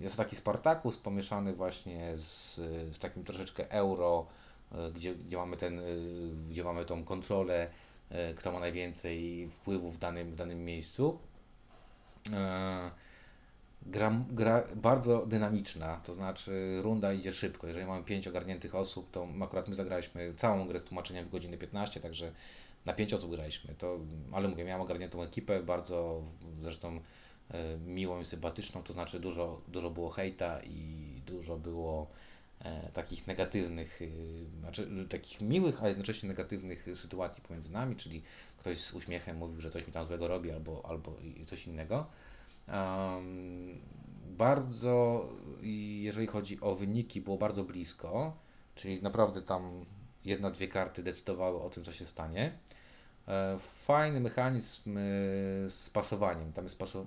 Jest 0.01 0.17
to 0.17 0.23
taki 0.23 0.37
Spartakus 0.37 0.97
pomieszany 0.97 1.53
właśnie 1.53 2.17
z, 2.17 2.55
z 2.93 2.99
takim 2.99 3.25
troszeczkę 3.25 3.71
euro, 3.71 4.27
E, 4.73 4.91
gdzie, 4.91 5.15
gdzie, 5.15 5.37
mamy 5.37 5.57
ten, 5.57 5.79
e, 5.79 5.83
gdzie 6.51 6.65
mamy 6.65 6.85
tą 6.85 7.05
kontrolę, 7.05 7.69
e, 8.11 8.35
kto 8.35 8.53
ma 8.53 8.61
najwięcej 8.61 9.49
wpływu 9.51 9.91
w 9.91 9.99
danym, 9.99 10.31
w 10.31 10.35
danym 10.35 10.65
miejscu. 10.65 11.19
Gra, 13.83 14.25
gra 14.31 14.65
bardzo 14.77 15.27
dynamiczna, 15.27 15.97
to 15.97 16.15
znaczy 16.15 16.79
runda 16.83 17.13
idzie 17.13 17.33
szybko. 17.33 17.67
Jeżeli 17.67 17.87
mamy 17.87 18.05
pięć 18.05 18.29
ogarniętych 18.29 18.75
osób, 18.75 19.11
to 19.11 19.29
akurat 19.43 19.69
my 19.69 19.75
zagraliśmy 19.75 20.33
całą 20.35 20.69
grę 20.69 20.79
z 20.79 20.85
tłumaczeniem 20.85 21.25
w 21.27 21.31
godzinę 21.31 21.57
15, 21.57 22.01
także 22.01 22.33
na 22.87 22.93
pięć 22.93 23.15
osób 23.15 23.31
graliśmy. 23.31 23.75
To, 23.75 23.99
ale 24.33 24.49
mówię, 24.49 24.65
miałem 24.65 24.83
ogarniętą 24.83 25.23
ekipę, 25.23 25.63
bardzo 25.63 26.23
zresztą 26.63 27.01
miłą 27.87 28.21
i 28.21 28.25
sympatyczną, 28.25 28.83
to 28.83 28.93
znaczy 28.93 29.21
dużo, 29.21 29.61
dużo 29.69 29.91
było 29.91 30.11
hejta 30.11 30.61
i 30.61 31.07
dużo 31.27 31.57
było 31.57 32.07
E, 32.65 32.91
takich 32.93 33.27
negatywnych, 33.27 34.03
y, 34.03 34.11
znaczy 34.61 35.07
takich 35.11 35.41
miłych, 35.41 35.83
a 35.83 35.89
jednocześnie 35.89 36.29
negatywnych 36.29 36.87
sytuacji 36.95 37.43
pomiędzy 37.43 37.73
nami, 37.73 37.97
czyli 37.97 38.23
ktoś 38.57 38.79
z 38.79 38.93
uśmiechem 38.95 39.37
mówił, 39.37 39.61
że 39.61 39.71
coś 39.71 39.87
mi 39.87 39.93
tam 39.93 40.07
złego 40.07 40.29
robi 40.29 40.51
albo, 40.51 40.87
albo 40.87 41.17
coś 41.47 41.67
innego. 41.67 42.07
Um, 42.69 43.81
bardzo, 44.27 45.27
jeżeli 46.03 46.27
chodzi 46.27 46.61
o 46.61 46.75
wyniki, 46.75 47.21
było 47.21 47.39
bardzo 47.39 47.65
blisko, 47.65 48.37
czyli 48.75 49.03
naprawdę 49.03 49.43
tam 49.43 49.85
jedna, 50.25 50.51
dwie 50.51 50.69
karty 50.69 51.03
decydowały 51.03 51.61
o 51.61 51.71
tym, 51.71 51.85
co 51.85 51.93
się 51.93 52.07
stanie. 52.07 52.59
E, 53.29 53.57
fajny 53.59 54.21
mechanizm 54.21 54.99
e, 54.99 55.01
z 55.71 55.91
pasowaniem. 55.93 56.53
Tam 56.53 56.65
jest 56.65 56.79
pasu, 56.79 57.07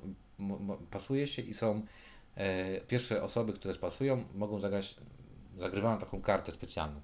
pasuje 0.92 1.28
się 1.28 1.42
i 1.42 1.54
są 1.54 1.86
pierwsze 2.88 3.24
osoby, 3.24 3.54
które 3.54 3.74
spasują, 3.74 4.24
mogą 4.36 4.60
zagrać 4.60 4.96
zagrywałem 5.60 6.00
taką 6.00 6.22
kartę 6.22 6.52
specjalną. 6.52 7.02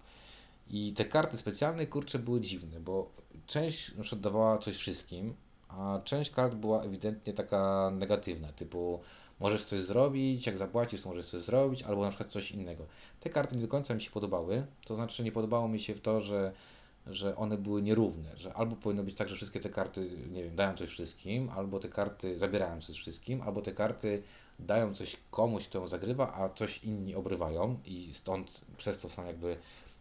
I 0.70 0.94
te 0.94 1.06
karty 1.06 1.38
specjalne, 1.38 1.88
kurcze, 1.88 2.20
były 2.20 2.42
dziwne, 2.42 2.80
bo 2.80 3.12
część 3.48 3.96
na 3.96 4.04
dawała 4.22 4.58
coś 4.58 4.76
wszystkim, 4.76 5.34
a 5.68 6.00
część 6.04 6.32
kart 6.32 6.56
była 6.56 6.84
ewidentnie 6.84 7.34
taka 7.34 7.92
negatywna, 7.94 8.52
typu 8.52 9.00
możesz 9.40 9.66
coś 9.66 9.80
zrobić, 9.80 10.46
jak 10.46 10.58
zapłacisz, 10.58 11.02
to 11.02 11.10
możesz 11.10 11.26
coś 11.26 11.42
zrobić, 11.42 11.84
albo 11.84 12.02
na 12.02 12.10
przykład 12.10 12.32
coś 12.32 12.52
innego. 12.52 12.86
Te 13.20 13.30
karty 13.30 13.56
nie 13.56 13.62
do 13.62 13.68
końca 13.68 13.94
mi 13.96 14.02
się 14.02 14.12
podobały, 14.12 14.66
to 14.86 14.96
znaczy 14.96 15.24
nie 15.24 15.32
podobało 15.32 15.68
mi 15.68 15.80
się 15.80 15.96
w 15.96 16.02
to, 16.02 16.20
że 16.20 16.54
że 17.08 17.36
one 17.36 17.58
były 17.58 17.82
nierówne, 17.82 18.30
że 18.38 18.54
albo 18.54 18.76
powinno 18.76 19.04
być 19.04 19.16
tak, 19.16 19.30
że 19.30 19.36
wszystkie 19.36 19.60
te 19.60 19.70
karty, 19.70 20.10
nie 20.32 20.44
wiem, 20.44 20.56
dają 20.56 20.78
coś 20.78 20.90
wszystkim, 20.90 21.50
albo 21.50 21.80
te 21.80 21.90
karty 21.90 22.40
zabierają 22.40 22.82
coś 22.82 22.96
wszystkim, 22.98 23.42
albo 23.42 23.62
te 23.62 23.72
karty 23.72 24.24
dają 24.60 24.94
coś 24.94 25.18
komuś, 25.32 25.68
kto 25.68 25.80
ją 25.80 25.88
zagrywa, 25.88 26.34
a 26.34 26.50
coś 26.50 26.84
inni 26.84 27.16
obrywają 27.16 27.80
i 27.86 28.14
stąd 28.14 28.62
przez 28.78 28.98
to 28.98 29.10
są 29.10 29.26
jakby 29.26 29.58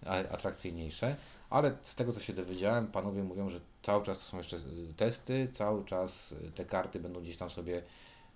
atrakcyjniejsze. 0.07 1.17
Ale 1.51 1.77
z 1.83 1.95
tego, 1.95 2.13
co 2.13 2.21
się 2.21 2.33
dowiedziałem, 2.33 2.87
panowie 2.87 3.23
mówią, 3.23 3.51
że 3.51 3.61
cały 3.83 4.05
czas 4.05 4.19
to 4.19 4.25
są 4.25 4.39
jeszcze 4.39 4.57
y, 4.57 4.95
testy, 4.97 5.49
cały 5.53 5.85
czas 5.85 6.33
y, 6.33 6.53
te 6.55 6.65
karty 6.65 7.01
będą 7.01 7.21
gdzieś 7.21 7.37
tam 7.37 7.51
sobie 7.51 7.83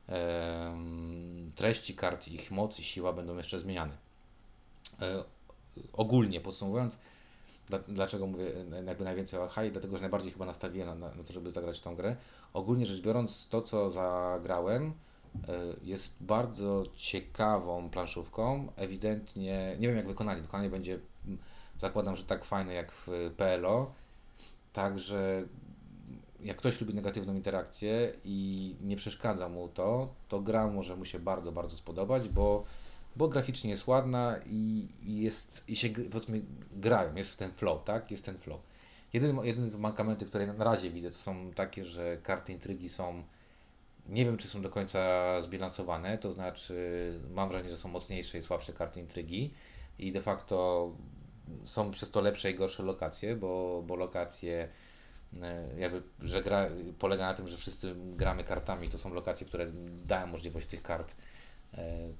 em, 0.06 1.50
treści 1.54 1.94
kart, 1.94 2.28
ich 2.28 2.50
moc 2.50 2.78
i 2.78 2.84
siła 2.84 3.12
będą 3.12 3.36
jeszcze 3.36 3.58
zmieniane. 3.58 3.96
E, 5.02 5.24
ogólnie 5.92 6.40
podsumowując, 6.40 6.98
dlaczego 7.88 8.26
mówię 8.26 8.46
e, 8.72 8.84
jakby 8.84 9.04
najwięcej 9.04 9.40
o 9.40 9.44
Ahai, 9.44 9.70
dlatego 9.70 9.96
że 9.96 10.00
najbardziej 10.00 10.32
chyba 10.32 10.46
nastawiłem 10.46 10.88
na, 10.88 10.94
na, 10.94 11.14
na 11.14 11.24
to, 11.24 11.32
żeby 11.32 11.50
zagrać 11.50 11.80
tą 11.80 11.96
grę. 11.96 12.16
Ogólnie 12.52 12.86
rzecz 12.86 13.00
biorąc, 13.00 13.48
to 13.48 13.62
co 13.62 13.90
zagrałem 13.90 14.92
e, 15.48 15.60
jest 15.84 16.16
bardzo 16.20 16.84
ciekawą 16.96 17.90
planszówką. 17.90 18.68
Ewidentnie, 18.76 19.76
nie 19.78 19.88
wiem 19.88 19.96
jak 19.96 20.06
wykonanie, 20.06 20.42
wykonanie 20.42 20.70
będzie, 20.70 20.98
zakładam, 21.78 22.16
że 22.16 22.24
tak 22.24 22.44
fajne 22.44 22.74
jak 22.74 22.92
w 22.92 23.08
PLO. 23.36 23.92
Także 24.72 25.44
jak 26.40 26.56
ktoś 26.56 26.80
lubi 26.80 26.94
negatywną 26.94 27.34
interakcję 27.34 28.12
i 28.24 28.76
nie 28.80 28.96
przeszkadza 28.96 29.48
mu 29.48 29.68
to, 29.68 30.08
to 30.28 30.40
gra 30.40 30.66
może 30.66 30.96
mu 30.96 31.04
się 31.04 31.18
bardzo, 31.18 31.52
bardzo 31.52 31.76
spodobać, 31.76 32.28
bo, 32.28 32.64
bo 33.18 33.28
graficznie 33.28 33.70
jest 33.70 33.86
ładna 33.86 34.36
i, 34.46 34.88
i 35.02 35.20
jest, 35.20 35.64
i 35.68 35.76
się 35.76 35.88
powiedzmy 35.88 36.42
grają, 36.72 37.14
jest 37.14 37.36
ten 37.36 37.52
flow, 37.52 37.84
tak? 37.84 38.10
Jest 38.10 38.24
ten 38.24 38.38
flow. 38.38 38.60
Jedyny, 39.12 39.46
jedyne 39.46 39.78
mankamenty, 39.78 40.26
które 40.26 40.46
na 40.46 40.64
razie 40.64 40.90
widzę, 40.90 41.10
to 41.10 41.16
są 41.16 41.50
takie, 41.50 41.84
że 41.84 42.18
karty 42.22 42.52
intrygi 42.52 42.88
są, 42.88 43.22
nie 44.08 44.24
wiem 44.24 44.36
czy 44.36 44.48
są 44.48 44.62
do 44.62 44.70
końca 44.70 45.42
zbilansowane, 45.42 46.18
to 46.18 46.32
znaczy 46.32 46.74
mam 47.30 47.48
wrażenie, 47.48 47.70
że 47.70 47.76
są 47.76 47.88
mocniejsze 47.88 48.38
i 48.38 48.42
słabsze 48.42 48.72
karty 48.72 49.00
intrygi 49.00 49.54
i 49.98 50.12
de 50.12 50.20
facto 50.20 50.90
są 51.64 51.90
przez 51.90 52.10
to 52.10 52.20
lepsze 52.20 52.50
i 52.50 52.54
gorsze 52.54 52.82
lokacje, 52.82 53.36
bo, 53.36 53.82
bo 53.86 53.96
lokacje 53.96 54.68
e, 55.42 55.68
jakby, 55.78 56.02
że 56.20 56.42
gra 56.42 56.70
polega 56.98 57.26
na 57.26 57.34
tym, 57.34 57.48
że 57.48 57.56
wszyscy 57.56 57.94
gramy 57.96 58.44
kartami, 58.44 58.88
to 58.88 58.98
są 58.98 59.14
lokacje, 59.14 59.46
które 59.46 59.66
dają 60.06 60.26
możliwość 60.26 60.66
tych 60.66 60.82
kart 60.82 61.14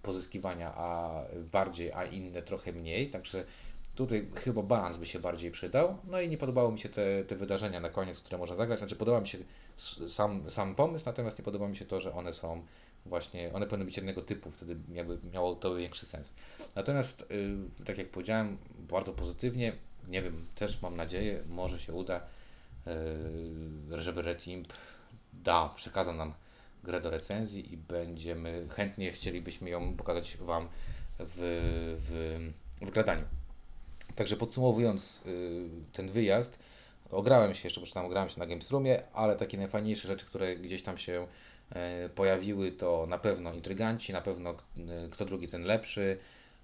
pozyskiwania, 0.03 0.75
a 0.75 1.21
bardziej, 1.53 1.93
a 1.93 2.05
inne 2.05 2.43
trochę 2.43 2.73
mniej, 2.73 3.11
także 3.11 3.45
tutaj 3.95 4.29
chyba 4.35 4.63
balans 4.63 4.97
by 4.97 5.07
się 5.07 5.21
bardziej 5.21 5.51
przydał. 5.51 5.97
No 6.05 6.21
i 6.21 6.29
nie 6.29 6.39
podobało 6.39 6.73
mi 6.73 6.79
się 6.79 6.89
te, 6.89 7.25
te 7.25 7.37
wydarzenia 7.37 7.81
na 7.81 7.89
koniec, 7.89 8.21
które 8.21 8.39
można 8.39 8.57
zagrać, 8.57 8.79
znaczy 8.79 8.97
podoba 8.97 9.21
mi 9.21 9.27
się 9.27 9.39
sam, 10.09 10.51
sam 10.51 10.75
pomysł, 10.75 11.05
natomiast 11.07 11.39
nie 11.39 11.45
podoba 11.45 11.69
mi 11.69 11.77
się 11.77 11.85
to, 11.85 12.01
że 12.01 12.13
one 12.13 12.33
są 12.33 12.63
właśnie, 13.07 13.53
one 13.53 13.67
powinny 13.67 13.85
być 13.85 13.97
jednego 13.97 14.23
typu, 14.23 14.51
wtedy 14.51 14.77
jakby 14.93 15.19
miało 15.33 15.55
to 15.55 15.75
większy 15.75 16.07
sens. 16.07 16.35
Natomiast, 16.75 17.27
y, 17.31 17.85
tak 17.85 17.99
jak 17.99 18.11
powiedziałem, 18.11 18.59
bardzo 18.79 19.13
pozytywnie, 19.13 19.73
nie 20.09 20.23
wiem, 20.23 20.47
też 20.55 20.83
mam 20.83 20.97
nadzieję, 20.97 21.43
może 21.49 21.79
się 21.81 21.93
uda, 21.93 22.21
y, 22.87 24.01
żeby 24.01 24.23
Retimp 24.23 24.73
da, 25.33 25.69
przekazał 25.77 26.15
nam 26.15 26.35
grę 26.85 27.01
do 27.01 27.11
recenzji 27.11 27.73
i 27.73 27.77
będziemy, 27.77 28.67
chętnie 28.71 29.13
chcielibyśmy 29.13 29.71
ją 29.71 29.97
pokazać 29.97 30.37
Wam 30.37 30.69
w, 31.19 31.37
w, 31.99 32.87
w 32.87 32.91
gradaniu. 32.91 33.25
Także 34.15 34.37
podsumowując 34.37 35.23
y, 35.27 35.69
ten 35.93 36.11
wyjazd, 36.11 36.59
ograłem 37.11 37.55
się 37.55 37.61
jeszcze, 37.65 37.81
bo 37.81 37.87
tam 37.87 38.09
grałem 38.09 38.29
się 38.29 38.39
na 38.39 38.47
Gamesroomie, 38.47 39.03
ale 39.13 39.37
takie 39.37 39.59
najfajniejsze 39.59 40.09
rzeczy, 40.09 40.27
które 40.27 40.57
gdzieś 40.57 40.83
tam 40.83 40.99
się 40.99 41.27
e, 41.71 42.09
pojawiły, 42.09 42.73
to 42.73 43.07
na 43.09 43.19
pewno 43.19 43.55
Intryganci, 43.55 44.13
na 44.13 44.21
pewno 44.21 44.51
y, 44.51 45.09
Kto 45.11 45.25
drugi 45.25 45.49
ten 45.49 45.63
lepszy, 45.65 46.19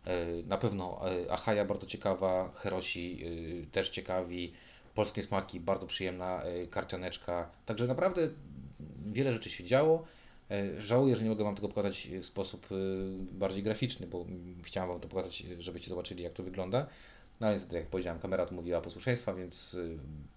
e, 0.04 0.26
na 0.46 0.58
pewno 0.58 1.10
e, 1.10 1.32
Achaja 1.32 1.64
bardzo 1.64 1.86
ciekawa, 1.86 2.52
Herosi 2.54 3.18
y, 3.62 3.66
też 3.72 3.90
ciekawi, 3.90 4.52
Polskie 4.94 5.22
Smaki, 5.22 5.60
bardzo 5.60 5.86
przyjemna 5.86 6.42
karcianeczka, 6.70 7.50
także 7.66 7.86
naprawdę 7.86 8.28
wiele 9.06 9.32
rzeczy 9.32 9.50
się 9.50 9.64
działo. 9.64 10.04
E, 10.50 10.80
Żałuję, 10.80 11.16
że 11.16 11.22
nie 11.22 11.30
mogę 11.30 11.44
Wam 11.44 11.54
tego 11.54 11.68
pokazać 11.68 12.08
w 12.22 12.24
sposób 12.24 12.72
y, 12.72 12.76
bardziej 13.32 13.62
graficzny, 13.62 14.06
bo 14.06 14.26
chciałem 14.62 14.90
Wam 14.90 15.00
to 15.00 15.08
pokazać, 15.08 15.38
żebyście 15.58 15.88
zobaczyli, 15.88 16.22
jak 16.22 16.32
to 16.32 16.42
wygląda. 16.42 16.86
No 17.40 17.50
więc, 17.50 17.72
jak 17.72 17.86
powiedziałem, 17.86 18.20
kamera 18.20 18.42
odmówiła 18.42 18.80
posłuszeństwa, 18.80 19.34
więc 19.34 19.76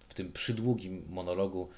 w 0.06 0.14
tym 0.14 0.32
przydługim 0.32 1.04
monologu 1.08 1.68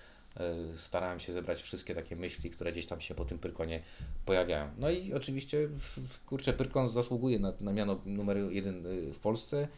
starałem 0.77 1.21
się 1.21 1.33
zebrać 1.33 1.63
wszystkie 1.63 1.95
takie 1.95 2.17
myśli, 2.17 2.51
które 2.51 2.73
gdzieś 2.73 2.87
tam 2.87 3.01
się 3.01 3.15
po 3.15 3.25
tym 3.25 3.39
Pyrkonie 3.39 3.83
pojawiają. 4.25 4.69
No 4.79 4.91
i 4.91 5.13
oczywiście, 5.13 5.69
kurczę, 6.27 6.53
Pyrkon 6.53 6.89
zasługuje 6.89 7.39
na, 7.39 7.53
na 7.61 7.73
miano 7.73 8.01
numer 8.07 8.37
jeden 8.37 8.83
w 9.13 9.19
Polsce. 9.19 9.69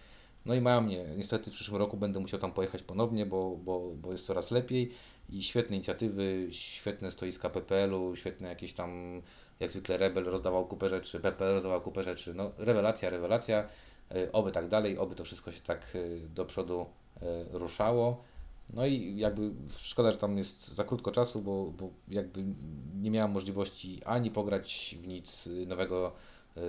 No 0.46 0.54
i 0.54 0.60
mają 0.60 0.80
mnie. 0.80 1.04
Niestety 1.16 1.50
w 1.50 1.54
przyszłym 1.54 1.76
roku 1.76 1.96
będę 1.96 2.20
musiał 2.20 2.40
tam 2.40 2.52
pojechać 2.52 2.82
ponownie, 2.82 3.26
bo, 3.26 3.56
bo, 3.56 3.90
bo 4.02 4.12
jest 4.12 4.26
coraz 4.26 4.50
lepiej 4.50 4.92
i 5.28 5.42
świetne 5.42 5.76
inicjatywy, 5.76 6.46
świetne 6.50 7.10
stoiska 7.10 7.50
PPL-u, 7.50 8.16
świetne 8.16 8.48
jakieś 8.48 8.72
tam, 8.72 9.22
jak 9.60 9.70
zwykle 9.70 9.96
Rebel 9.96 10.24
rozdawał 10.24 10.66
kupę 10.66 10.88
rzeczy, 10.88 11.20
PPL 11.20 11.54
rozdawał 11.54 11.80
kupę 11.80 12.02
rzeczy, 12.02 12.34
no 12.34 12.52
rewelacja, 12.58 13.10
rewelacja, 13.10 13.68
y, 14.14 14.32
oby 14.32 14.52
tak 14.52 14.68
dalej, 14.68 14.98
oby 14.98 15.14
to 15.14 15.24
wszystko 15.24 15.52
się 15.52 15.60
tak 15.60 15.94
y, 15.94 16.20
do 16.34 16.44
przodu 16.44 16.86
y, 17.16 17.58
ruszało. 17.58 18.24
No 18.74 18.86
i 18.86 19.16
jakby 19.16 19.50
szkoda, 19.78 20.12
że 20.12 20.18
tam 20.18 20.38
jest 20.38 20.68
za 20.68 20.84
krótko 20.84 21.12
czasu, 21.12 21.42
bo, 21.42 21.64
bo 21.64 21.90
jakby 22.08 22.44
nie 23.00 23.10
miałem 23.10 23.30
możliwości 23.30 24.00
ani 24.04 24.30
pograć 24.30 24.96
w 25.02 25.08
nic 25.08 25.48
nowego 25.66 26.12
y, 26.56 26.60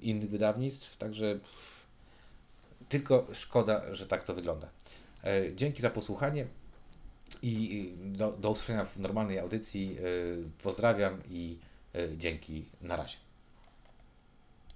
innych 0.00 0.30
wydawnictw, 0.30 0.96
także 0.96 1.34
pff, 1.34 1.86
tylko 2.88 3.26
szkoda, 3.32 3.94
że 3.94 4.06
tak 4.06 4.24
to 4.24 4.34
wygląda. 4.34 4.70
E, 5.24 5.54
Dzięki 5.54 5.82
za 5.82 5.90
posłuchanie 5.90 6.46
i 7.42 7.92
do, 8.04 8.32
do 8.32 8.50
usłyszenia 8.50 8.84
w 8.84 8.98
normalnej 8.98 9.38
audycji. 9.38 9.96
E, 9.98 10.02
Pozdrawiam 10.62 11.22
i 11.30 11.58
e, 11.94 12.16
dzięki. 12.18 12.64
Na 12.82 12.96
razie. 12.96 13.25